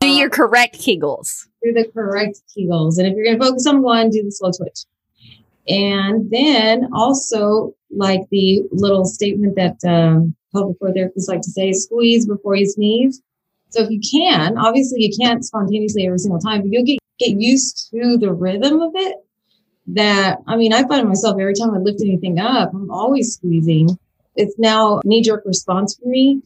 Do 0.00 0.08
your 0.08 0.30
correct 0.30 0.78
Kegels. 0.78 1.46
Do 1.62 1.72
the 1.72 1.90
correct 1.92 2.40
Kegels, 2.56 2.98
and 2.98 3.06
if 3.06 3.14
you're 3.14 3.24
going 3.24 3.38
to 3.38 3.44
focus 3.44 3.66
on 3.66 3.82
one, 3.82 4.10
do 4.10 4.22
the 4.22 4.30
slow 4.30 4.50
twitch. 4.52 4.84
And 5.66 6.30
then 6.30 6.88
also, 6.92 7.74
like 7.90 8.20
the 8.30 8.62
little 8.70 9.04
statement 9.04 9.56
that 9.56 9.76
um, 9.86 10.34
pelvic 10.52 10.78
floor 10.78 10.92
therapists 10.92 11.28
like 11.28 11.40
to 11.40 11.50
say, 11.50 11.72
squeeze 11.72 12.26
before 12.26 12.54
you 12.54 12.66
sneeze. 12.66 13.22
So 13.74 13.82
if 13.82 13.90
you 13.90 14.00
can, 14.00 14.56
obviously 14.56 15.02
you 15.02 15.10
can't 15.20 15.44
spontaneously 15.44 16.06
every 16.06 16.20
single 16.20 16.38
time, 16.38 16.60
but 16.60 16.70
you'll 16.70 16.84
get 16.84 17.00
get 17.18 17.40
used 17.40 17.90
to 17.90 18.16
the 18.16 18.32
rhythm 18.32 18.80
of 18.80 18.92
it 18.94 19.16
that 19.88 20.38
I 20.46 20.54
mean, 20.56 20.72
I 20.72 20.86
find 20.86 21.08
myself 21.08 21.38
every 21.40 21.54
time 21.54 21.74
I 21.74 21.78
lift 21.78 22.00
anything 22.00 22.38
up, 22.38 22.72
I'm 22.72 22.88
always 22.88 23.34
squeezing. 23.34 23.98
It's 24.36 24.56
now 24.58 25.00
knee 25.04 25.22
jerk 25.22 25.42
response 25.44 25.96
for 25.96 26.06
me. 26.08 26.42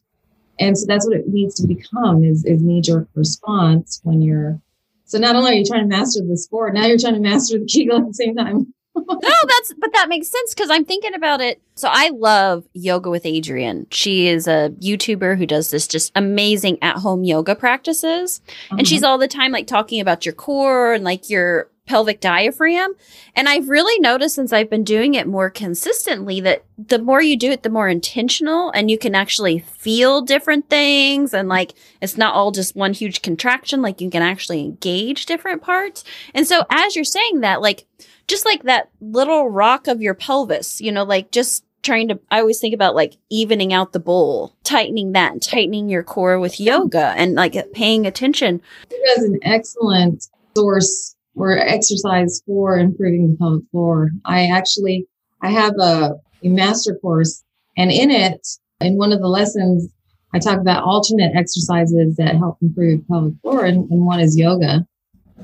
And 0.59 0.77
so 0.77 0.87
that's 0.87 1.07
what 1.07 1.19
it 1.19 1.29
needs 1.29 1.55
to 1.57 1.67
become 1.67 2.25
is, 2.25 2.47
is 2.47 2.63
knee 2.63 2.81
jerk 2.81 3.09
response 3.15 4.01
when 4.05 4.23
you're 4.23 4.59
so 5.05 5.19
not 5.19 5.37
only 5.37 5.53
are 5.53 5.55
you 5.55 5.65
trying 5.67 5.89
to 5.89 5.97
master 5.97 6.21
the 6.27 6.37
sport, 6.37 6.73
now 6.73 6.87
you're 6.87 6.99
trying 6.99 7.15
to 7.15 7.21
master 7.21 7.59
the 7.59 7.67
Kegel 7.73 7.99
at 7.99 8.07
the 8.07 8.15
same 8.15 8.35
time. 8.35 8.73
No, 9.07 9.31
that's 9.47 9.75
but 9.79 9.93
that 9.93 10.09
makes 10.09 10.29
sense 10.29 10.55
because 10.55 10.71
I'm 10.71 10.85
thinking 10.85 11.15
about 11.15 11.41
it. 11.41 11.61
So 11.75 11.89
I 11.91 12.11
love 12.11 12.65
yoga 12.73 13.11
with 13.11 13.25
Adriene. 13.25 13.87
She 13.91 14.29
is 14.29 14.47
a 14.47 14.71
YouTuber 14.81 15.39
who 15.39 15.47
does 15.47 15.71
this 15.71 15.87
just 15.87 16.13
amazing 16.15 16.79
at 16.83 16.97
home 16.97 17.25
yoga 17.25 17.55
practices. 17.55 18.41
Uh-huh. 18.49 18.77
And 18.79 18.89
she's 18.89 19.03
all 19.03 19.19
the 19.19 19.29
time 19.29 19.53
like 19.53 19.67
talking 19.67 20.01
about 20.01 20.27
your 20.27 20.35
core 20.35 20.93
and 20.93 21.05
like 21.05 21.31
your 21.31 21.71
pelvic 21.89 22.21
diaphragm. 22.21 22.93
And 23.35 23.49
I've 23.49 23.69
really 23.69 23.99
noticed 23.99 24.35
since 24.35 24.53
I've 24.53 24.71
been 24.71 24.85
doing 24.85 25.15
it 25.15 25.27
more 25.27 25.51
consistently 25.51 26.41
that 26.43 26.65
the 26.77 26.99
more 26.99 27.23
you 27.23 27.37
do 27.37 27.51
it, 27.51 27.63
the 27.63 27.71
more 27.71 27.89
intentional 27.89 28.71
and 28.71 28.91
you 28.91 28.99
can 28.99 29.15
actually 29.15 29.61
feel 29.61 30.21
different 30.21 30.69
things. 30.69 31.33
And 31.33 31.49
like, 31.49 31.75
it's 32.01 32.19
not 32.19 32.35
all 32.35 32.53
just 32.53 32.77
one 32.77 32.93
huge 32.93 33.23
contraction. 33.23 33.83
Like 33.83 34.01
you 34.01 34.11
can 34.11 34.23
actually 34.23 34.61
engage 34.61 35.27
different 35.27 35.63
parts. 35.63 36.05
And 36.35 36.47
so 36.47 36.65
as 36.71 36.95
you're 36.95 37.05
saying 37.05 37.41
that, 37.41 37.63
like, 37.63 37.87
just 38.29 38.45
like 38.45 38.65
that 38.65 38.91
little 39.01 39.49
rock 39.49 39.87
of 39.87 40.03
your 40.03 40.15
pelvis, 40.15 40.83
you 40.83 40.93
know, 40.93 41.05
like 41.05 41.31
just 41.31 41.65
trying 41.83 42.09
to, 42.09 42.21
I 42.31 42.41
always 42.41 42.61
think 42.61 42.75
about 42.75 42.95
like 42.95 43.17
evening 43.31 43.73
out 43.73 43.93
the 43.93 44.01
bowl, 44.01 44.55
tightening 44.63 45.13
that 45.13 45.33
and 45.33 45.43
tightening 45.43 45.89
your 45.89 46.03
core 46.03 46.39
with 46.39 46.61
yoga 46.61 47.15
and 47.17 47.35
like 47.35 47.57
paying 47.73 48.07
attention. 48.07 48.61
It 48.91 49.19
is 49.19 49.25
an 49.25 49.39
excellent 49.43 50.29
source 50.55 51.15
or 51.39 51.59
exercise 51.59 52.43
for 52.47 52.79
improving 52.79 53.31
the 53.31 53.37
pelvic 53.37 53.65
floor. 53.71 54.11
I 54.25 54.47
actually, 54.47 55.07
I 55.43 55.51
have 55.51 55.75
a, 55.81 56.15
a 56.43 56.49
master 56.49 56.95
course 56.97 57.43
and 57.77 57.91
in 57.91 58.11
it, 58.11 58.47
in 58.81 58.97
one 58.97 59.13
of 59.13 59.21
the 59.21 59.29
lessons, 59.29 59.89
I 60.35 60.39
talk 60.39 60.61
about 60.61 60.85
alternate 60.85 61.35
exercises 61.35 62.17
that 62.17 62.37
help 62.37 62.59
improve 62.61 63.07
pelvic 63.09 63.35
floor 63.43 63.65
and, 63.65 63.91
and 63.91 64.07
one 64.07 64.21
is 64.21 64.37
yoga. 64.37 64.87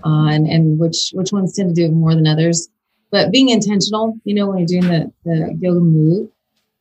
Uh, 0.05 0.27
and, 0.27 0.49
and 0.49 0.79
which, 0.79 1.11
which 1.13 1.31
ones 1.33 1.55
tend 1.55 1.69
to 1.69 1.75
do 1.75 1.87
it 1.87 1.93
more 1.93 2.15
than 2.15 2.27
others 2.27 2.69
but 3.15 3.31
being 3.31 3.51
intentional, 3.51 4.19
you 4.25 4.35
know, 4.35 4.49
when 4.49 4.59
you're 4.59 4.67
doing 4.67 4.89
the, 4.89 5.13
the 5.25 5.57
yoga 5.61 5.79
move. 5.79 6.29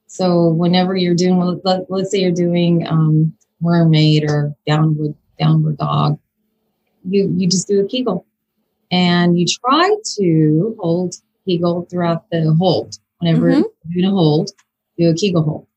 So 0.07 0.49
whenever 0.49 0.95
you're 0.95 1.13
doing, 1.13 1.37
let, 1.63 1.81
us 1.91 2.09
say 2.09 2.21
you're 2.21 2.31
doing 2.31 2.87
um, 2.87 3.33
mermaid 3.61 4.23
or 4.27 4.55
downward 4.65 5.13
downward 5.37 5.77
dog, 5.77 6.17
you 7.07 7.31
you 7.37 7.47
just 7.47 7.67
do 7.67 7.81
a 7.81 7.87
Kegel, 7.87 8.25
and 8.93 9.39
you 9.39 9.45
try 9.47 9.95
to 10.17 10.77
hold 10.79 11.15
Kegel 11.45 11.87
throughout 11.89 12.29
the 12.29 12.55
hold. 12.59 12.99
Whenever 13.17 13.49
mm-hmm. 13.49 13.61
you're 13.89 14.01
doing 14.01 14.05
a 14.05 14.11
hold, 14.11 14.51
do 14.97 15.09
a 15.09 15.15
Kegel 15.15 15.41
hold, 15.41 15.67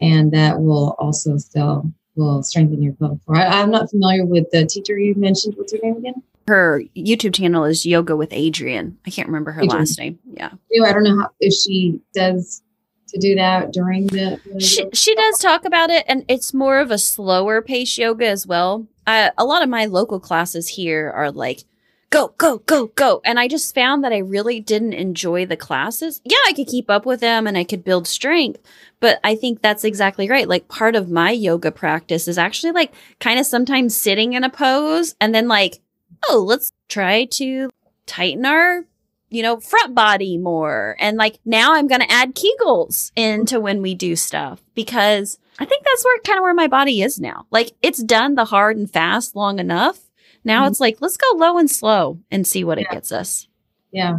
and 0.00 0.32
that 0.32 0.58
will 0.58 0.96
also 0.98 1.36
still 1.36 1.92
will 2.16 2.42
strengthen 2.42 2.82
your 2.82 2.94
pelvic 2.94 3.22
floor. 3.22 3.36
I, 3.36 3.60
am 3.60 3.70
not 3.70 3.90
familiar 3.90 4.24
with 4.24 4.50
the 4.50 4.64
teacher 4.66 4.98
you 4.98 5.14
mentioned. 5.14 5.54
What's 5.56 5.72
her 5.72 5.78
name 5.82 5.98
again? 5.98 6.22
Her 6.48 6.82
YouTube 6.96 7.34
channel 7.34 7.64
is 7.64 7.84
Yoga 7.84 8.16
with 8.16 8.30
Adriene. 8.30 8.96
I 9.06 9.10
can't 9.10 9.28
remember 9.28 9.52
her 9.52 9.62
Adriene. 9.62 9.78
last 9.78 9.98
name. 9.98 10.18
Yeah. 10.32 10.50
I 10.84 10.92
don't 10.92 11.04
know 11.04 11.20
how, 11.20 11.30
if 11.40 11.52
she 11.52 12.00
does 12.14 12.62
to 13.08 13.18
do 13.18 13.34
that 13.34 13.72
during 13.72 14.06
the. 14.06 14.40
she, 14.58 14.88
she 14.94 15.14
does 15.14 15.38
talk 15.38 15.64
about 15.64 15.90
it, 15.90 16.04
and 16.08 16.24
it's 16.28 16.54
more 16.54 16.78
of 16.78 16.90
a 16.90 16.98
slower 16.98 17.60
pace 17.60 17.98
yoga 17.98 18.26
as 18.26 18.46
well. 18.46 18.86
Uh, 19.06 19.30
a 19.36 19.44
lot 19.44 19.62
of 19.62 19.68
my 19.68 19.84
local 19.84 20.18
classes 20.18 20.68
here 20.68 21.12
are 21.14 21.30
like 21.30 21.64
go, 22.10 22.34
go, 22.38 22.58
go, 22.58 22.86
go. 22.88 23.20
And 23.24 23.38
I 23.38 23.48
just 23.48 23.74
found 23.74 24.02
that 24.04 24.12
I 24.12 24.18
really 24.18 24.60
didn't 24.60 24.94
enjoy 24.94 25.46
the 25.46 25.56
classes. 25.56 26.20
Yeah, 26.24 26.38
I 26.46 26.52
could 26.52 26.66
keep 26.66 26.88
up 26.90 27.04
with 27.04 27.20
them 27.20 27.46
and 27.46 27.56
I 27.58 27.64
could 27.64 27.84
build 27.84 28.06
strength, 28.06 28.60
but 29.00 29.20
I 29.22 29.34
think 29.34 29.60
that's 29.60 29.84
exactly 29.84 30.28
right. 30.28 30.48
Like 30.48 30.68
part 30.68 30.96
of 30.96 31.10
my 31.10 31.30
yoga 31.30 31.70
practice 31.70 32.28
is 32.28 32.38
actually 32.38 32.72
like 32.72 32.92
kind 33.20 33.38
of 33.38 33.46
sometimes 33.46 33.96
sitting 33.96 34.32
in 34.32 34.44
a 34.44 34.50
pose 34.50 35.14
and 35.20 35.34
then 35.34 35.48
like, 35.48 35.80
oh, 36.28 36.44
let's 36.46 36.72
try 36.88 37.26
to 37.26 37.70
tighten 38.06 38.46
our, 38.46 38.84
you 39.28 39.42
know, 39.42 39.60
front 39.60 39.94
body 39.94 40.38
more. 40.38 40.96
And 40.98 41.16
like 41.18 41.38
now 41.44 41.74
I'm 41.74 41.88
going 41.88 42.00
to 42.00 42.10
add 42.10 42.34
Kegels 42.34 43.12
into 43.16 43.60
when 43.60 43.82
we 43.82 43.94
do 43.94 44.16
stuff 44.16 44.62
because 44.74 45.38
I 45.58 45.66
think 45.66 45.84
that's 45.84 46.04
where 46.04 46.18
kind 46.20 46.38
of 46.38 46.42
where 46.42 46.54
my 46.54 46.68
body 46.68 47.02
is 47.02 47.20
now. 47.20 47.46
Like 47.50 47.72
it's 47.82 48.02
done 48.02 48.34
the 48.34 48.46
hard 48.46 48.78
and 48.78 48.90
fast 48.90 49.36
long 49.36 49.58
enough 49.58 50.07
now 50.44 50.62
mm-hmm. 50.62 50.70
it's 50.70 50.80
like, 50.80 50.98
let's 51.00 51.16
go 51.16 51.36
low 51.36 51.58
and 51.58 51.70
slow 51.70 52.18
and 52.30 52.46
see 52.46 52.64
what 52.64 52.78
yeah. 52.78 52.84
it 52.84 52.90
gets 52.92 53.12
us. 53.12 53.48
Yeah. 53.90 54.18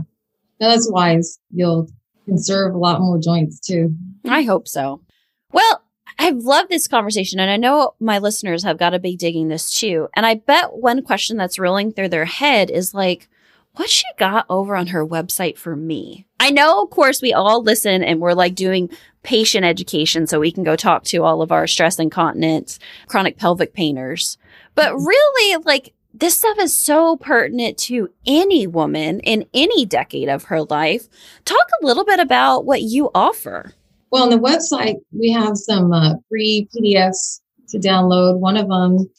No, 0.59 0.69
that's 0.69 0.91
wise. 0.91 1.39
You'll 1.51 1.89
conserve 2.25 2.75
a 2.75 2.77
lot 2.77 3.01
more 3.01 3.17
joints 3.17 3.59
too. 3.59 3.95
I 4.25 4.43
hope 4.43 4.67
so. 4.67 5.01
Well, 5.51 5.83
I've 6.17 6.37
loved 6.37 6.69
this 6.69 6.87
conversation 6.87 7.39
and 7.39 7.49
I 7.49 7.57
know 7.57 7.95
my 7.99 8.19
listeners 8.19 8.63
have 8.63 8.77
got 8.77 8.89
to 8.89 8.99
be 8.99 9.15
digging 9.15 9.47
this 9.47 9.79
too. 9.79 10.09
And 10.15 10.25
I 10.25 10.35
bet 10.35 10.73
one 10.73 11.01
question 11.01 11.37
that's 11.37 11.57
rolling 11.57 11.93
through 11.93 12.09
their 12.09 12.25
head 12.25 12.69
is 12.69 12.93
like, 12.93 13.29
what 13.73 13.89
she 13.89 14.03
got 14.17 14.45
over 14.49 14.75
on 14.75 14.87
her 14.87 15.05
website 15.05 15.57
for 15.57 15.75
me? 15.75 16.27
I 16.39 16.49
know, 16.49 16.83
of 16.83 16.89
course, 16.89 17.21
we 17.21 17.31
all 17.31 17.63
listen 17.63 18.03
and 18.03 18.19
we're 18.19 18.33
like 18.33 18.55
doing 18.55 18.89
patient 19.23 19.63
education 19.63 20.27
so 20.27 20.39
we 20.39 20.51
can 20.51 20.63
go 20.63 20.75
talk 20.75 21.03
to 21.05 21.23
all 21.23 21.41
of 21.41 21.51
our 21.51 21.67
stress 21.67 21.99
incontinence, 21.99 22.79
chronic 23.07 23.37
pelvic 23.37 23.73
painters. 23.73 24.37
But 24.75 24.93
mm-hmm. 24.93 25.05
really, 25.05 25.63
like, 25.65 25.93
this 26.19 26.37
stuff 26.37 26.57
is 26.59 26.75
so 26.75 27.15
pertinent 27.15 27.77
to 27.77 28.09
any 28.25 28.67
woman 28.67 29.19
in 29.21 29.45
any 29.53 29.85
decade 29.85 30.29
of 30.29 30.45
her 30.45 30.63
life. 30.63 31.07
Talk 31.45 31.67
a 31.81 31.85
little 31.85 32.05
bit 32.05 32.19
about 32.19 32.65
what 32.65 32.81
you 32.81 33.09
offer. 33.15 33.73
Well, 34.11 34.23
on 34.23 34.29
the 34.29 34.37
website, 34.37 34.95
we 35.11 35.31
have 35.31 35.55
some 35.55 35.93
uh, 35.93 36.15
free 36.27 36.67
PDFs 36.75 37.41
to 37.69 37.79
download. 37.79 38.39
One 38.39 38.57
of 38.57 38.67
them, 38.67 39.09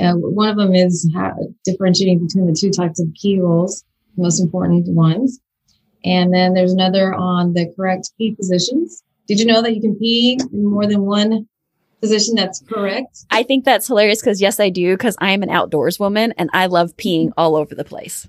uh, 0.00 0.12
one 0.14 0.48
of 0.48 0.56
them 0.56 0.74
is 0.74 1.10
how, 1.14 1.34
differentiating 1.64 2.26
between 2.26 2.46
the 2.46 2.56
two 2.58 2.70
types 2.70 3.00
of 3.00 3.08
Kegels, 3.08 3.82
most 4.16 4.40
important 4.40 4.86
ones. 4.88 5.40
And 6.04 6.32
then 6.32 6.54
there's 6.54 6.72
another 6.72 7.12
on 7.14 7.54
the 7.54 7.72
correct 7.74 8.12
pee 8.18 8.36
positions. 8.36 9.02
Did 9.26 9.40
you 9.40 9.46
know 9.46 9.62
that 9.62 9.74
you 9.74 9.80
can 9.80 9.96
pee 9.96 10.38
in 10.52 10.64
more 10.64 10.86
than 10.86 11.02
one 11.02 11.48
position 12.00 12.34
that's 12.34 12.60
correct. 12.60 13.24
I 13.30 13.42
think 13.42 13.64
that's 13.64 13.86
hilarious 13.86 14.20
because 14.20 14.40
yes, 14.40 14.60
I 14.60 14.70
do 14.70 14.94
because 14.94 15.16
I 15.20 15.30
am 15.30 15.42
an 15.42 15.50
outdoors 15.50 15.98
woman 15.98 16.32
and 16.36 16.50
I 16.52 16.66
love 16.66 16.96
peeing 16.96 17.32
all 17.36 17.56
over 17.56 17.74
the 17.74 17.84
place. 17.84 18.28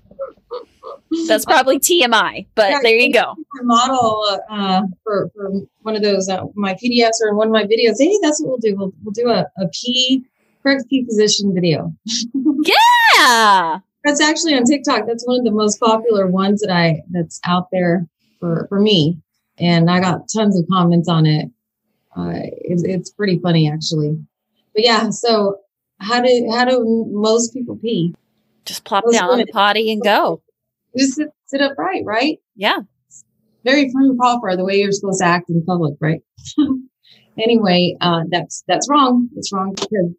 That's 1.26 1.44
probably 1.44 1.78
TMI, 1.78 2.46
but 2.54 2.70
yeah, 2.70 2.78
there 2.82 2.96
you 2.96 3.12
go. 3.12 3.34
Model 3.62 4.40
uh, 4.50 4.82
for, 5.04 5.30
for 5.34 5.50
one 5.80 5.96
of 5.96 6.02
those 6.02 6.28
uh, 6.28 6.44
my 6.54 6.74
PDFs 6.74 7.22
or 7.22 7.34
one 7.34 7.48
of 7.48 7.52
my 7.52 7.64
videos. 7.64 7.96
Hey, 7.98 8.18
that's 8.22 8.42
what 8.42 8.48
we'll 8.48 8.58
do. 8.58 8.76
We'll, 8.76 8.92
we'll 9.02 9.12
do 9.12 9.30
a, 9.30 9.46
a 9.58 9.68
pee 9.72 10.24
correct 10.62 10.84
pee 10.90 11.04
position 11.04 11.54
video. 11.54 11.94
yeah, 12.34 13.78
that's 14.04 14.20
actually 14.20 14.54
on 14.54 14.64
TikTok. 14.64 15.06
That's 15.06 15.26
one 15.26 15.38
of 15.38 15.44
the 15.44 15.50
most 15.50 15.80
popular 15.80 16.26
ones 16.26 16.60
that 16.60 16.70
I 16.70 17.02
that's 17.10 17.40
out 17.46 17.68
there 17.72 18.06
for 18.38 18.66
for 18.68 18.78
me, 18.78 19.18
and 19.58 19.90
I 19.90 20.00
got 20.00 20.28
tons 20.34 20.58
of 20.58 20.66
comments 20.68 21.08
on 21.08 21.24
it 21.24 21.50
uh, 22.18 22.32
it's, 22.34 22.82
it's 22.82 23.10
pretty 23.10 23.38
funny 23.38 23.70
actually. 23.70 24.18
But 24.74 24.84
yeah, 24.84 25.10
so 25.10 25.58
how 26.00 26.20
do 26.20 26.48
how 26.52 26.64
do 26.64 27.06
most 27.10 27.54
people 27.54 27.76
pee? 27.76 28.14
Just 28.64 28.84
plop 28.84 29.04
most 29.06 29.14
down 29.14 29.30
on 29.30 29.38
the 29.38 29.46
potty 29.46 29.92
and 29.92 30.02
go. 30.02 30.42
Just 30.96 31.14
sit, 31.14 31.28
sit 31.46 31.60
upright, 31.60 32.02
right? 32.04 32.38
Yeah. 32.56 32.80
Very 33.64 33.90
and 33.92 34.18
proper, 34.18 34.56
the 34.56 34.64
way 34.64 34.76
you're 34.76 34.92
supposed 34.92 35.20
to 35.20 35.26
act 35.26 35.50
in 35.50 35.64
public, 35.64 35.94
right? 36.00 36.20
anyway, 37.38 37.96
uh, 38.00 38.22
that's 38.30 38.64
that's 38.66 38.88
wrong. 38.88 39.28
It's 39.36 39.52
wrong 39.52 39.74
because 39.74 40.12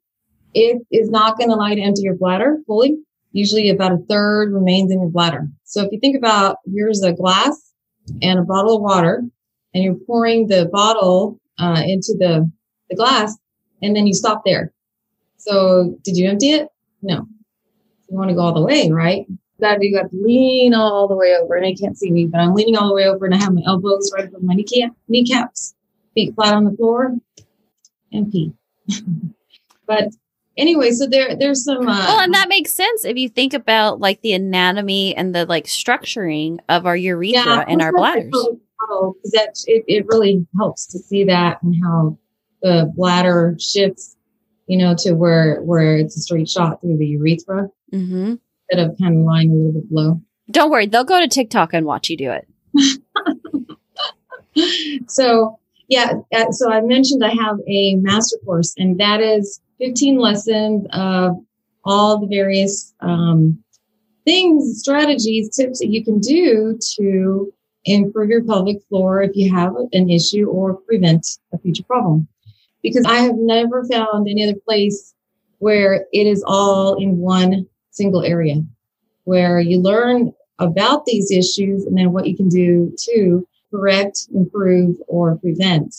it 0.54 0.82
is 0.92 1.10
not 1.10 1.38
going 1.38 1.50
to 1.50 1.56
allow 1.56 1.68
you 1.68 1.76
to 1.76 1.82
empty 1.82 2.02
your 2.04 2.16
bladder 2.16 2.58
fully. 2.68 2.98
Usually, 3.32 3.70
about 3.70 3.92
a 3.92 3.98
third 4.10 4.54
remains 4.54 4.92
in 4.92 5.00
your 5.00 5.10
bladder. 5.10 5.48
So 5.64 5.84
if 5.84 5.92
you 5.92 6.00
think 6.00 6.18
about 6.18 6.58
here's 6.74 7.02
a 7.04 7.14
glass 7.14 7.72
and 8.22 8.40
a 8.40 8.44
bottle 8.44 8.78
of 8.78 8.82
water, 8.82 9.24
and 9.74 9.84
you're 9.84 9.96
pouring 10.08 10.48
the 10.48 10.68
bottle 10.72 11.40
uh, 11.60 11.82
into 11.86 12.16
the, 12.18 12.50
the 12.90 12.96
glass 12.96 13.38
and 13.82 13.96
then 13.96 14.08
you 14.08 14.14
stop 14.14 14.44
there. 14.46 14.74
So 15.38 15.98
did 16.04 16.18
you 16.18 16.30
empty 16.30 16.52
it? 16.52 16.68
No. 17.02 17.28
You 18.10 18.18
want 18.18 18.30
to 18.30 18.36
go 18.36 18.42
all 18.42 18.54
the 18.54 18.62
way, 18.62 18.90
right? 18.90 19.26
That 19.60 19.82
you 19.82 19.96
got 19.96 20.10
to 20.10 20.18
lean 20.22 20.74
all 20.74 21.08
the 21.08 21.16
way 21.16 21.36
over 21.36 21.56
and 21.56 21.66
I 21.66 21.74
can't 21.74 21.98
see 21.98 22.12
me, 22.12 22.26
but 22.26 22.40
I'm 22.40 22.54
leaning 22.54 22.78
all 22.78 22.88
the 22.88 22.96
way 22.96 23.06
over 23.06 23.26
and 23.26 23.36
I 23.36 23.38
have 23.38 23.54
my 23.54 23.62
elbows 23.66 24.12
right 24.16 24.28
above 24.28 24.44
my 24.44 24.54
kneecap, 24.54 24.92
kneecaps, 25.08 25.76
feet 26.14 26.34
flat 26.36 26.54
on 26.54 26.66
the 26.66 26.72
floor 26.72 27.16
and 28.12 28.32
pee. 28.32 28.54
but 29.86 30.10
anyway, 30.58 30.92
so 30.92 31.08
there 31.08 31.36
there's 31.36 31.64
some. 31.64 31.88
Uh, 31.88 32.06
well, 32.08 32.20
and 32.20 32.34
that 32.34 32.50
makes 32.50 32.74
sense 32.74 33.06
if 33.06 33.18
you 33.18 33.30
think 33.30 33.54
about 33.54 34.00
like 34.00 34.22
the 34.22 34.34
anatomy 34.34 35.16
and 35.16 35.36
the 35.36 35.46
like 35.46 35.66
structuring 35.66 36.60
of 36.68 36.86
our 36.86 36.96
urethra 36.96 37.44
yeah, 37.44 37.66
and 37.68 37.82
our 37.82 37.92
bladders 37.96 38.34
model 38.82 39.14
because 39.14 39.32
that 39.32 39.56
it, 39.68 39.84
it 39.88 40.06
really 40.08 40.46
helps 40.58 40.88
to 40.88 41.00
see 41.00 41.24
that 41.26 41.62
and 41.64 41.76
how 41.84 42.18
the 42.62 42.92
bladder 42.96 43.56
shifts, 43.60 44.16
you 44.68 44.78
know, 44.78 44.96
to 45.00 45.14
where 45.14 45.62
where 45.62 45.98
it's 45.98 46.18
a 46.18 46.22
straight 46.22 46.50
shot 46.50 46.82
through 46.82 46.98
the 46.98 47.08
urethra 47.08 47.70
mm-hmm. 47.94 48.36
instead 48.70 48.90
of 48.90 48.98
kind 49.02 49.18
of 49.18 49.24
lying 49.24 49.52
a 49.52 49.54
little 49.54 49.82
bit 49.82 49.92
low. 49.92 50.22
Don't 50.52 50.72
worry, 50.72 50.88
they'll 50.88 51.04
go 51.04 51.20
to 51.20 51.28
TikTok 51.28 51.74
and 51.74 51.86
watch 51.86 52.10
you 52.10 52.18
do 52.18 52.32
it. 52.32 52.48
so 55.08 55.60
yeah, 55.88 56.14
uh, 56.34 56.52
so 56.52 56.72
I 56.72 56.82
mentioned 56.82 57.24
I 57.24 57.34
have 57.34 57.58
a 57.68 57.96
master 57.96 58.38
course, 58.46 58.74
and 58.78 59.00
that 59.00 59.22
is 59.22 59.60
15 59.80 60.18
lessons 60.18 60.86
of 60.92 61.38
all 61.84 62.20
the 62.20 62.28
various 62.28 62.94
um, 63.00 63.64
things, 64.26 64.80
strategies, 64.80 65.56
tips 65.56 65.80
that 65.80 65.88
you 65.88 66.04
can 66.04 66.20
do 66.20 66.78
to 66.98 67.54
improve 67.86 68.30
your 68.30 68.44
pelvic 68.44 68.82
floor 68.90 69.22
if 69.22 69.36
you 69.36 69.54
have 69.54 69.76
an 69.94 70.10
issue 70.10 70.48
or 70.48 70.76
prevent 70.76 71.26
a 71.54 71.58
future 71.58 71.84
problem. 71.84 72.28
Because 72.82 73.06
I 73.06 73.18
have 73.18 73.36
never 73.36 73.84
found 73.86 74.28
any 74.28 74.44
other 74.44 74.60
place 74.66 75.14
where 75.58 76.06
it 76.14 76.28
is 76.28 76.44
all 76.48 76.96
in 76.96 77.18
one 77.18 77.68
single 77.92 78.24
area, 78.24 78.64
where 79.26 79.60
you 79.60 79.80
learn 79.80 80.34
about 80.60 81.06
these 81.06 81.32
issues 81.32 81.86
and 81.86 81.98
then 81.98 82.12
what 82.12 82.28
you 82.28 82.36
can 82.36 82.50
do 82.50 82.94
to 83.06 83.48
correct, 83.72 84.28
improve, 84.34 84.98
or 85.08 85.38
prevent. 85.38 85.94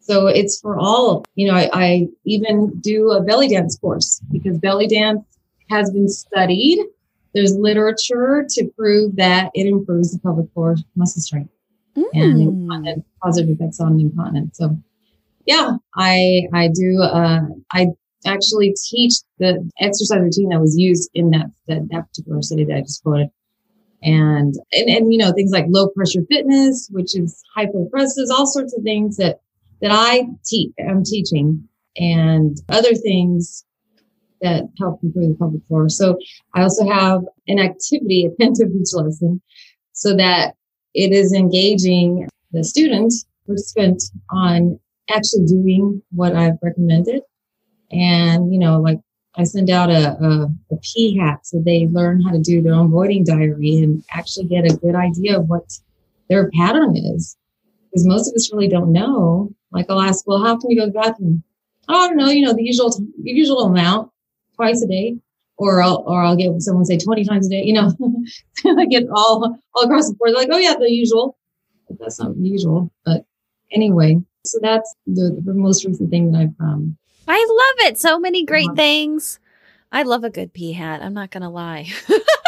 So 0.00 0.26
it's 0.26 0.60
for 0.60 0.78
all, 0.78 1.24
you 1.34 1.46
know, 1.46 1.54
I, 1.54 1.70
I 1.72 2.08
even 2.24 2.78
do 2.80 3.12
a 3.12 3.22
belly 3.22 3.48
dance 3.48 3.78
course 3.78 4.20
because 4.32 4.58
belly 4.58 4.86
dance 4.86 5.22
has 5.68 5.90
been 5.90 6.08
studied 6.08 6.84
there's 7.34 7.54
literature 7.54 8.44
to 8.48 8.70
prove 8.76 9.16
that 9.16 9.50
it 9.54 9.66
improves 9.66 10.12
the 10.12 10.18
pelvic 10.18 10.52
floor 10.52 10.76
muscle 10.96 11.22
strength 11.22 11.52
mm. 11.96 12.04
and 12.12 12.40
incontinence, 12.40 13.04
positive 13.22 13.50
effects 13.50 13.80
on 13.80 14.00
incontinence. 14.00 14.58
So, 14.58 14.76
yeah, 15.46 15.76
I 15.94 16.42
I 16.52 16.68
do. 16.68 17.00
Uh, 17.00 17.42
I 17.72 17.88
actually 18.26 18.74
teach 18.90 19.14
the 19.38 19.68
exercise 19.80 20.20
routine 20.20 20.50
that 20.50 20.60
was 20.60 20.76
used 20.76 21.10
in 21.14 21.30
that 21.30 21.46
that, 21.68 21.88
that 21.90 22.08
particular 22.08 22.42
study 22.42 22.64
that 22.64 22.76
I 22.76 22.80
just 22.80 23.02
quoted. 23.02 23.28
And, 24.02 24.54
and 24.72 24.88
and 24.88 25.12
you 25.12 25.18
know 25.18 25.32
things 25.32 25.50
like 25.52 25.66
low 25.68 25.88
pressure 25.88 26.22
fitness, 26.30 26.88
which 26.90 27.16
is 27.16 27.42
hypopressives, 27.56 28.30
all 28.30 28.46
sorts 28.46 28.74
of 28.76 28.82
things 28.82 29.16
that 29.18 29.40
that 29.82 29.90
I 29.92 30.26
teach. 30.46 30.72
I'm 30.78 31.04
teaching, 31.04 31.68
and 31.96 32.56
other 32.70 32.94
things 32.94 33.64
that 34.42 34.64
help 34.78 35.02
improve 35.02 35.30
the 35.30 35.34
pelvic 35.34 35.62
floor. 35.68 35.88
So 35.88 36.18
I 36.54 36.62
also 36.62 36.88
have 36.88 37.22
an 37.48 37.58
activity 37.58 38.28
the 38.38 38.44
end 38.44 38.56
of 38.60 38.70
each 38.70 38.92
lesson 38.92 39.40
so 39.92 40.16
that 40.16 40.54
it 40.94 41.12
is 41.12 41.32
engaging 41.32 42.28
the 42.52 42.64
student 42.64 43.12
participant 43.46 44.02
on 44.30 44.78
actually 45.08 45.46
doing 45.46 46.02
what 46.10 46.34
I've 46.34 46.58
recommended. 46.62 47.22
And, 47.92 48.52
you 48.52 48.58
know, 48.58 48.80
like 48.80 48.98
I 49.36 49.44
send 49.44 49.70
out 49.70 49.90
a, 49.90 50.16
a, 50.22 50.50
a 50.72 50.76
pee 50.82 51.16
hat 51.18 51.46
so 51.46 51.60
they 51.64 51.86
learn 51.88 52.22
how 52.22 52.32
to 52.32 52.40
do 52.40 52.62
their 52.62 52.74
own 52.74 52.90
voiding 52.90 53.24
diary 53.24 53.78
and 53.78 54.04
actually 54.10 54.46
get 54.46 54.70
a 54.70 54.76
good 54.76 54.94
idea 54.94 55.38
of 55.38 55.48
what 55.48 55.70
their 56.28 56.50
pattern 56.50 56.96
is. 56.96 57.36
Because 57.90 58.06
most 58.06 58.28
of 58.28 58.34
us 58.34 58.52
really 58.52 58.68
don't 58.68 58.92
know. 58.92 59.52
Like 59.72 59.86
I'll 59.88 60.00
ask, 60.00 60.26
well, 60.26 60.42
how 60.42 60.56
can 60.56 60.70
you 60.70 60.78
go 60.78 60.86
to 60.86 60.92
the 60.92 60.98
bathroom? 60.98 61.42
Oh, 61.88 62.04
I 62.04 62.08
don't 62.08 62.16
know, 62.16 62.30
you 62.30 62.44
know, 62.44 62.52
the 62.52 62.62
usual, 62.62 62.90
the 62.90 63.30
usual 63.30 63.64
amount, 63.64 64.12
twice 64.60 64.82
a 64.82 64.86
day. 64.86 65.16
Or 65.56 65.82
I'll, 65.82 66.04
or 66.06 66.22
I'll 66.22 66.36
get 66.36 66.62
someone 66.62 66.86
say 66.86 66.96
20 66.96 67.24
times 67.24 67.46
a 67.46 67.50
day, 67.50 67.62
you 67.62 67.74
know, 67.74 67.92
I 68.78 68.86
get 68.86 69.04
all, 69.14 69.58
all 69.74 69.84
across 69.84 70.08
the 70.08 70.14
board. 70.14 70.32
Like, 70.32 70.48
oh 70.50 70.56
yeah, 70.56 70.74
the 70.78 70.90
usual. 70.90 71.36
But 71.86 71.98
that's 71.98 72.18
not 72.18 72.34
usual. 72.38 72.90
But 73.04 73.26
anyway, 73.70 74.22
so 74.46 74.58
that's 74.62 74.94
the, 75.06 75.38
the 75.44 75.52
most 75.52 75.84
recent 75.84 76.10
thing 76.10 76.32
that 76.32 76.38
I've, 76.38 76.54
um, 76.60 76.96
I 77.28 77.36
love 77.36 77.88
it. 77.88 77.98
So 77.98 78.18
many 78.18 78.44
great 78.46 78.70
things. 78.74 79.38
I 79.92 80.02
love 80.02 80.24
a 80.24 80.30
good 80.30 80.54
pee 80.54 80.72
hat. 80.72 81.02
I'm 81.02 81.14
not 81.14 81.30
going 81.30 81.42
to 81.42 81.48
lie. 81.50 81.88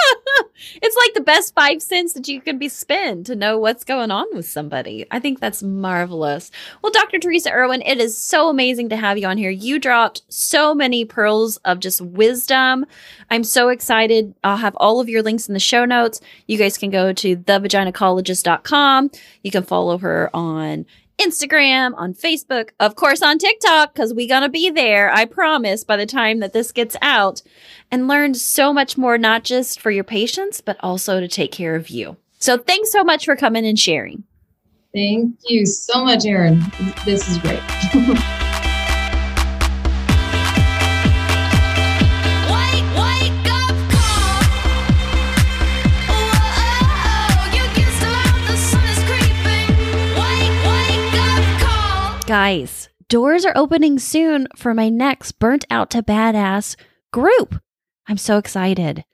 it's 0.82 0.96
like 0.96 1.14
the 1.14 1.20
best 1.20 1.54
five 1.54 1.82
cents 1.82 2.12
that 2.14 2.28
you 2.28 2.40
can 2.40 2.58
be 2.58 2.68
spent 2.68 3.26
to 3.26 3.36
know 3.36 3.58
what's 3.58 3.84
going 3.84 4.10
on 4.10 4.26
with 4.32 4.48
somebody. 4.48 5.06
I 5.10 5.18
think 5.18 5.40
that's 5.40 5.62
marvelous. 5.62 6.50
Well, 6.82 6.92
Dr. 6.92 7.18
Teresa 7.18 7.52
Irwin, 7.52 7.82
it 7.82 7.98
is 7.98 8.16
so 8.16 8.48
amazing 8.48 8.88
to 8.90 8.96
have 8.96 9.18
you 9.18 9.26
on 9.26 9.38
here. 9.38 9.50
You 9.50 9.78
dropped 9.78 10.22
so 10.28 10.74
many 10.74 11.04
pearls 11.04 11.56
of 11.58 11.80
just 11.80 12.00
wisdom. 12.00 12.86
I'm 13.30 13.44
so 13.44 13.68
excited. 13.68 14.34
I'll 14.44 14.56
have 14.56 14.76
all 14.76 15.00
of 15.00 15.08
your 15.08 15.22
links 15.22 15.48
in 15.48 15.54
the 15.54 15.60
show 15.60 15.84
notes. 15.84 16.20
You 16.46 16.58
guys 16.58 16.78
can 16.78 16.90
go 16.90 17.12
to 17.12 17.36
thevaginacologist.com. 17.36 19.10
You 19.42 19.50
can 19.50 19.62
follow 19.62 19.98
her 19.98 20.30
on 20.34 20.86
Instagram, 21.24 21.92
on 21.96 22.14
Facebook, 22.14 22.70
of 22.80 22.96
course 22.96 23.22
on 23.22 23.38
TikTok, 23.38 23.94
because 23.94 24.12
we 24.12 24.26
gonna 24.26 24.48
be 24.48 24.70
there, 24.70 25.12
I 25.12 25.24
promise, 25.24 25.85
by 25.85 25.96
the 25.96 26.06
time 26.06 26.40
that 26.40 26.52
this 26.52 26.72
gets 26.72 26.96
out, 27.00 27.42
and 27.90 28.08
learn 28.08 28.35
so 28.35 28.72
much 28.72 28.98
more, 28.98 29.18
not 29.18 29.44
just 29.44 29.80
for 29.80 29.90
your 29.90 30.04
patients, 30.04 30.61
but 30.61 30.76
also 30.80 31.20
to 31.20 31.28
take 31.28 31.52
care 31.52 31.74
of 31.74 31.90
you. 31.90 32.16
So 32.38 32.58
thanks 32.58 32.90
so 32.90 33.04
much 33.04 33.24
for 33.24 33.37
coming 33.37 33.64
and 33.64 33.78
sharing. 33.78 34.24
Thank 34.92 35.37
you 35.48 35.64
so 35.64 36.04
much, 36.04 36.26
Erin. 36.26 36.61
This 37.04 37.28
is 37.28 37.38
great. 37.38 37.62
Guys, 52.32 52.88
doors 53.10 53.44
are 53.44 53.52
opening 53.54 53.98
soon 53.98 54.48
for 54.56 54.72
my 54.72 54.88
next 54.88 55.32
Burnt 55.32 55.66
Out 55.70 55.90
to 55.90 56.02
Badass 56.02 56.76
group. 57.12 57.60
I'm 58.08 58.16
so 58.16 58.38
excited. 58.38 59.04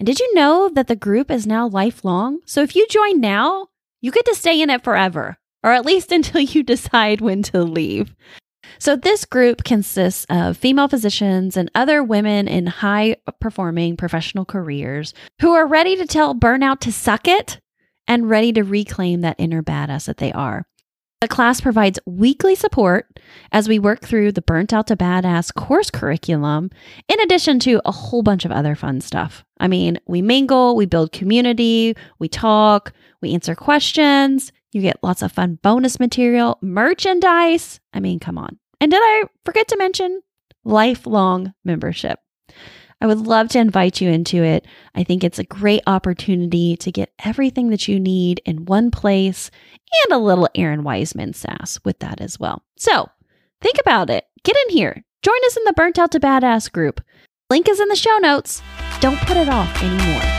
And 0.00 0.06
did 0.08 0.18
you 0.18 0.34
know 0.34 0.68
that 0.70 0.88
the 0.88 0.96
group 0.96 1.30
is 1.30 1.46
now 1.46 1.68
lifelong? 1.68 2.40
So 2.44 2.64
if 2.64 2.74
you 2.74 2.84
join 2.88 3.20
now, 3.20 3.68
you 4.00 4.10
get 4.10 4.24
to 4.24 4.34
stay 4.34 4.60
in 4.60 4.68
it 4.68 4.82
forever, 4.82 5.36
or 5.62 5.70
at 5.70 5.86
least 5.86 6.10
until 6.18 6.40
you 6.40 6.64
decide 6.64 7.20
when 7.20 7.44
to 7.44 7.62
leave. 7.62 8.16
So, 8.80 8.96
this 8.96 9.24
group 9.24 9.62
consists 9.62 10.26
of 10.28 10.56
female 10.56 10.88
physicians 10.88 11.56
and 11.56 11.70
other 11.72 12.02
women 12.02 12.48
in 12.48 12.66
high 12.66 13.14
performing 13.40 13.96
professional 13.96 14.44
careers 14.44 15.14
who 15.40 15.52
are 15.52 15.68
ready 15.68 15.94
to 15.94 16.04
tell 16.04 16.34
burnout 16.34 16.80
to 16.80 16.90
suck 16.90 17.28
it 17.28 17.60
and 18.08 18.28
ready 18.28 18.52
to 18.54 18.64
reclaim 18.64 19.20
that 19.20 19.36
inner 19.38 19.62
badass 19.62 20.06
that 20.06 20.16
they 20.16 20.32
are. 20.32 20.66
The 21.22 21.28
class 21.28 21.62
provides 21.62 21.98
weekly 22.04 22.54
support 22.54 23.18
as 23.50 23.68
we 23.68 23.78
work 23.78 24.02
through 24.02 24.32
the 24.32 24.42
Burnt 24.42 24.74
Out 24.74 24.88
to 24.88 24.96
Badass 24.96 25.54
course 25.54 25.90
curriculum, 25.90 26.70
in 27.08 27.20
addition 27.20 27.58
to 27.60 27.80
a 27.86 27.92
whole 27.92 28.22
bunch 28.22 28.44
of 28.44 28.52
other 28.52 28.74
fun 28.74 29.00
stuff. 29.00 29.42
I 29.58 29.66
mean, 29.66 29.98
we 30.06 30.20
mingle, 30.20 30.76
we 30.76 30.84
build 30.84 31.12
community, 31.12 31.96
we 32.18 32.28
talk, 32.28 32.92
we 33.22 33.32
answer 33.32 33.54
questions, 33.54 34.52
you 34.72 34.82
get 34.82 35.02
lots 35.02 35.22
of 35.22 35.32
fun 35.32 35.58
bonus 35.62 35.98
material, 35.98 36.58
merchandise. 36.60 37.80
I 37.94 38.00
mean, 38.00 38.18
come 38.18 38.36
on. 38.36 38.58
And 38.78 38.90
did 38.90 39.00
I 39.02 39.22
forget 39.42 39.68
to 39.68 39.78
mention 39.78 40.20
lifelong 40.64 41.54
membership? 41.64 42.20
I 43.00 43.06
would 43.06 43.26
love 43.26 43.48
to 43.50 43.58
invite 43.58 44.00
you 44.00 44.08
into 44.08 44.42
it. 44.42 44.66
I 44.94 45.04
think 45.04 45.22
it's 45.22 45.38
a 45.38 45.44
great 45.44 45.82
opportunity 45.86 46.76
to 46.78 46.90
get 46.90 47.12
everything 47.24 47.68
that 47.70 47.88
you 47.88 48.00
need 48.00 48.40
in 48.44 48.64
one 48.64 48.90
place 48.90 49.50
and 50.04 50.12
a 50.12 50.22
little 50.22 50.48
Erin 50.54 50.82
Wiseman 50.82 51.34
sass 51.34 51.78
with 51.84 51.98
that 51.98 52.20
as 52.20 52.40
well. 52.40 52.62
So 52.76 53.08
think 53.60 53.76
about 53.80 54.10
it. 54.10 54.24
Get 54.44 54.56
in 54.68 54.74
here. 54.74 55.04
Join 55.22 55.44
us 55.46 55.56
in 55.56 55.64
the 55.64 55.74
Burnt 55.74 55.98
Out 55.98 56.12
to 56.12 56.20
Badass 56.20 56.70
group. 56.72 57.02
Link 57.50 57.68
is 57.68 57.80
in 57.80 57.88
the 57.88 57.96
show 57.96 58.16
notes. 58.18 58.62
Don't 59.00 59.18
put 59.20 59.36
it 59.36 59.48
off 59.48 59.82
anymore. 59.82 60.35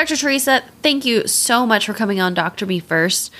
Dr. 0.00 0.16
Teresa, 0.16 0.62
thank 0.82 1.04
you 1.04 1.28
so 1.28 1.66
much 1.66 1.84
for 1.84 1.92
coming 1.92 2.22
on 2.22 2.32
Doctor 2.32 2.64
Me 2.64 2.80
First. 2.80 3.30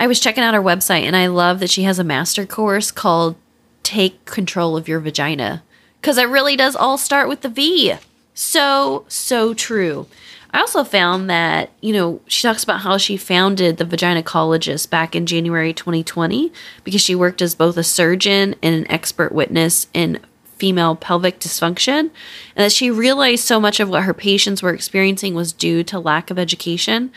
I 0.00 0.08
was 0.08 0.18
checking 0.18 0.42
out 0.42 0.52
her 0.52 0.60
website 0.60 1.02
and 1.02 1.14
I 1.14 1.28
love 1.28 1.60
that 1.60 1.70
she 1.70 1.84
has 1.84 2.00
a 2.00 2.02
master 2.02 2.44
course 2.44 2.90
called 2.90 3.36
Take 3.84 4.24
Control 4.24 4.76
of 4.76 4.88
Your 4.88 4.98
Vagina 4.98 5.62
because 6.00 6.18
it 6.18 6.28
really 6.28 6.56
does 6.56 6.74
all 6.74 6.98
start 6.98 7.28
with 7.28 7.42
the 7.42 7.48
V. 7.48 7.94
So, 8.34 9.04
so 9.06 9.54
true. 9.54 10.08
I 10.50 10.58
also 10.58 10.82
found 10.82 11.30
that, 11.30 11.70
you 11.80 11.92
know, 11.92 12.20
she 12.26 12.48
talks 12.48 12.64
about 12.64 12.80
how 12.80 12.96
she 12.96 13.16
founded 13.16 13.76
the 13.76 13.84
Vaginacologist 13.84 14.90
back 14.90 15.14
in 15.14 15.24
January 15.24 15.72
2020 15.72 16.52
because 16.82 17.00
she 17.00 17.14
worked 17.14 17.40
as 17.40 17.54
both 17.54 17.76
a 17.76 17.84
surgeon 17.84 18.56
and 18.60 18.74
an 18.74 18.90
expert 18.90 19.30
witness 19.30 19.86
in 19.94 20.18
female 20.62 20.94
pelvic 20.94 21.40
dysfunction, 21.40 21.98
and 21.98 22.10
that 22.54 22.70
she 22.70 22.88
realized 22.88 23.42
so 23.42 23.58
much 23.58 23.80
of 23.80 23.88
what 23.88 24.04
her 24.04 24.14
patients 24.14 24.62
were 24.62 24.72
experiencing 24.72 25.34
was 25.34 25.52
due 25.52 25.82
to 25.82 25.98
lack 25.98 26.30
of 26.30 26.38
education. 26.38 27.10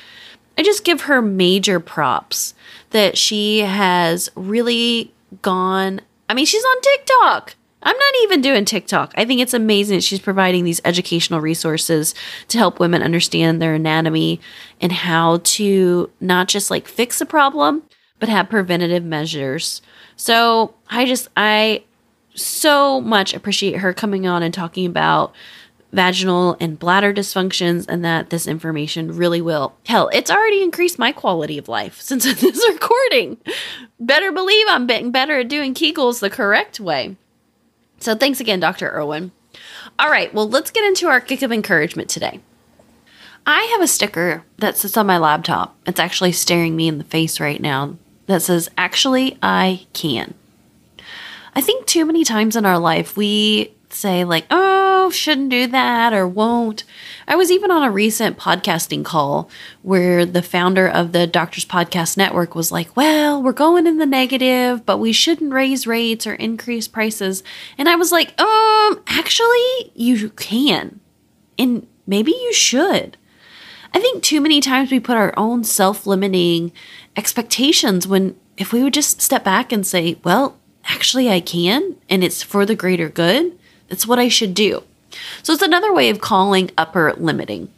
I 0.58 0.64
just 0.64 0.84
give 0.84 1.02
her 1.02 1.22
major 1.22 1.80
props 1.80 2.56
that 2.90 3.20
she 3.20 3.60
has 3.60 4.32
really 4.34 5.14
gone. 5.44 6.02
I 6.28 6.34
mean, 6.34 6.48
she's 6.48 6.66
on 6.66 6.82
TikTok. 6.82 7.56
I'm 7.84 7.96
not 7.96 8.14
even 8.24 8.42
doing 8.42 8.66
TikTok. 8.66 9.14
I 9.16 9.26
think 9.26 9.42
it's 9.42 9.54
amazing 9.54 9.98
that 9.98 10.04
she's 10.04 10.20
providing 10.20 10.64
these 10.64 10.82
educational 10.84 11.40
resources 11.40 12.16
to 12.48 12.58
help 12.58 12.80
women 12.80 13.04
understand 13.04 13.62
their 13.62 13.76
anatomy 13.76 14.42
and 14.82 14.92
how 14.92 15.42
to 15.44 16.10
not 16.20 16.48
just 16.48 16.72
like 16.72 16.88
fix 16.88 17.22
a 17.22 17.28
problem, 17.28 17.84
but 18.18 18.28
have 18.28 18.50
preventative 18.50 19.04
measures. 19.04 19.84
So 20.16 20.74
I 20.90 21.06
just, 21.06 21.28
I, 21.38 21.84
so 22.36 23.02
much 23.02 23.34
appreciate 23.34 23.78
her 23.78 23.94
coming 23.94 24.28
on 24.28 24.44
and 24.44 24.54
talking 24.54 24.86
about 24.86 25.34
vaginal 25.92 26.58
and 26.60 26.78
bladder 26.78 27.14
dysfunctions 27.14 27.86
and 27.88 28.04
that 28.04 28.30
this 28.30 28.48
information 28.48 29.16
really 29.16 29.42
will 29.42 29.74
hell 29.86 30.10
it's 30.14 30.30
already 30.30 30.62
increased 30.62 31.00
my 31.00 31.12
quality 31.12 31.58
of 31.58 31.70
life 31.70 32.02
since 32.02 32.26
this 32.26 32.68
recording. 32.70 33.38
Better 34.00 34.32
believe 34.32 34.66
i'm 34.70 34.88
getting 34.88 35.12
better 35.12 35.40
at 35.40 35.48
doing 35.48 35.74
kegels 35.74 36.20
the 36.20 36.30
correct 36.30 36.80
way. 36.80 37.16
So 38.00 38.16
thanks 38.16 38.40
again 38.40 38.60
dr 38.60 38.86
irwin. 38.86 39.32
All 39.98 40.10
right 40.10 40.34
well 40.34 40.50
let's 40.50 40.72
get 40.72 40.86
into 40.86 41.08
our 41.08 41.22
kick 41.22 41.42
of 41.42 41.52
encouragement 41.52 42.10
today. 42.10 42.42
I 43.48 43.62
have 43.74 43.82
a 43.82 43.88
sticker 43.88 44.44
that 44.58 44.76
sits 44.76 44.98
on 44.98 45.06
my 45.06 45.20
laptop. 45.20 45.78
It's 45.86 46.00
actually 46.00 46.32
staring 46.32 46.76
me 46.76 46.88
in 46.88 46.98
the 46.98 47.04
face 47.04 47.40
right 47.40 47.62
now 47.62 47.96
that 48.28 48.42
says 48.42 48.70
actually 48.78 49.38
i 49.42 49.86
can 49.94 50.34
I 51.56 51.62
think 51.62 51.86
too 51.86 52.06
many 52.06 52.24
times 52.24 52.56
in 52.56 52.66
our 52.66 52.80
life 52.80 53.16
we 53.16 53.74
say, 53.90 54.26
like, 54.26 54.46
oh, 54.52 55.10
shouldn't 55.10 55.50
do 55.50 55.68
that 55.68 56.14
or 56.14 56.28
won't. 56.28 56.84
I 57.28 57.36
was 57.36 57.52
even 57.52 57.72
on 57.72 57.84
a 57.84 57.92
recent 57.92 58.38
podcasting 58.38 59.06
call 59.06 59.50
where 59.82 60.26
the 60.26 60.42
founder 60.42 60.88
of 60.88 61.12
the 61.12 61.26
Doctors 61.28 61.66
Podcast 61.66 62.18
Network 62.18 62.56
was 62.56 62.72
like, 62.72 62.96
well, 62.98 63.42
we're 63.42 63.54
going 63.54 63.88
in 63.88 63.98
the 63.98 64.06
negative, 64.06 64.86
but 64.86 64.98
we 64.98 65.14
shouldn't 65.14 65.54
raise 65.54 65.88
rates 65.88 66.28
or 66.28 66.34
increase 66.34 66.88
prices. 66.88 67.44
And 67.78 67.88
I 67.88 67.96
was 67.96 68.12
like, 68.12 68.40
um, 68.40 69.02
actually, 69.08 69.92
you 69.94 70.30
can. 70.32 71.00
And 71.58 71.88
maybe 72.06 72.32
you 72.32 72.54
should. 72.54 73.18
I 73.94 74.00
think 74.00 74.24
too 74.24 74.42
many 74.42 74.60
times 74.60 74.92
we 74.92 75.00
put 75.00 75.16
our 75.16 75.34
own 75.38 75.64
self 75.64 76.06
limiting 76.06 76.74
expectations 77.16 78.06
when 78.06 78.36
if 78.58 78.74
we 78.74 78.84
would 78.84 78.94
just 78.94 79.22
step 79.22 79.44
back 79.44 79.72
and 79.72 79.88
say, 79.88 80.18
well, 80.24 80.58
actually 80.86 81.30
I 81.30 81.40
can 81.40 81.96
and 82.10 82.24
it's 82.24 82.44
for 82.44 82.66
the 82.66 82.76
greater 82.76 83.10
good, 83.10 83.58
it's 83.90 84.08
what 84.08 84.20
I 84.20 84.30
should 84.30 84.54
do. 84.54 84.84
So 85.44 85.54
it's 85.54 85.62
another 85.62 85.94
way 85.94 86.10
of 86.10 86.20
calling 86.20 86.72
upper 86.78 87.14
limiting. 87.14 87.70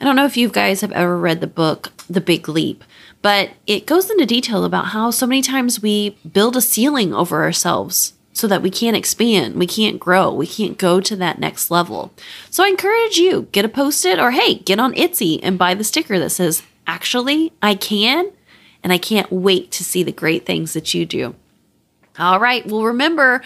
I 0.00 0.04
don't 0.04 0.16
know 0.16 0.24
if 0.24 0.36
you 0.36 0.48
guys 0.48 0.80
have 0.80 0.92
ever 0.92 1.16
read 1.18 1.40
the 1.40 1.46
book 1.46 1.92
The 2.08 2.20
Big 2.20 2.48
Leap, 2.48 2.82
But 3.22 3.50
it 3.66 3.86
goes 3.86 4.10
into 4.10 4.24
detail 4.24 4.64
about 4.64 4.86
how 4.86 5.10
so 5.10 5.26
many 5.26 5.42
times 5.42 5.82
we 5.82 6.16
build 6.30 6.56
a 6.56 6.60
ceiling 6.60 7.12
over 7.12 7.42
ourselves 7.42 8.14
so 8.32 8.46
that 8.46 8.62
we 8.62 8.70
can't 8.70 8.96
expand, 8.96 9.56
we 9.56 9.66
can't 9.66 10.00
grow, 10.00 10.32
we 10.32 10.46
can't 10.46 10.78
go 10.78 11.00
to 11.00 11.16
that 11.16 11.38
next 11.38 11.70
level. 11.70 12.12
So 12.48 12.64
I 12.64 12.68
encourage 12.68 13.16
you, 13.16 13.48
get 13.52 13.64
a 13.64 13.68
post 13.68 14.04
it 14.04 14.18
or 14.18 14.30
hey, 14.30 14.54
get 14.54 14.78
on 14.78 14.94
Etsy 14.94 15.40
and 15.42 15.58
buy 15.58 15.74
the 15.74 15.84
sticker 15.84 16.18
that 16.18 16.30
says, 16.30 16.62
actually, 16.86 17.52
I 17.60 17.74
can, 17.74 18.30
and 18.82 18.92
I 18.92 18.98
can't 18.98 19.30
wait 19.30 19.70
to 19.72 19.84
see 19.84 20.02
the 20.02 20.12
great 20.12 20.46
things 20.46 20.72
that 20.72 20.94
you 20.94 21.04
do. 21.04 21.34
All 22.18 22.40
right, 22.40 22.66
well, 22.66 22.84
remember, 22.84 23.42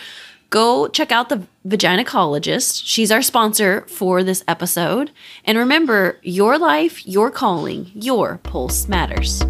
go 0.50 0.88
check 0.88 1.12
out 1.12 1.28
the 1.28 1.46
Vaginacologist. 1.66 2.82
She's 2.84 3.10
our 3.12 3.22
sponsor 3.22 3.82
for 3.88 4.22
this 4.22 4.44
episode. 4.48 5.10
And 5.44 5.58
remember, 5.58 6.18
your 6.22 6.58
life, 6.58 7.06
your 7.06 7.30
calling, 7.30 7.90
your 7.94 8.38
pulse 8.38 8.88
matters. 8.88 9.42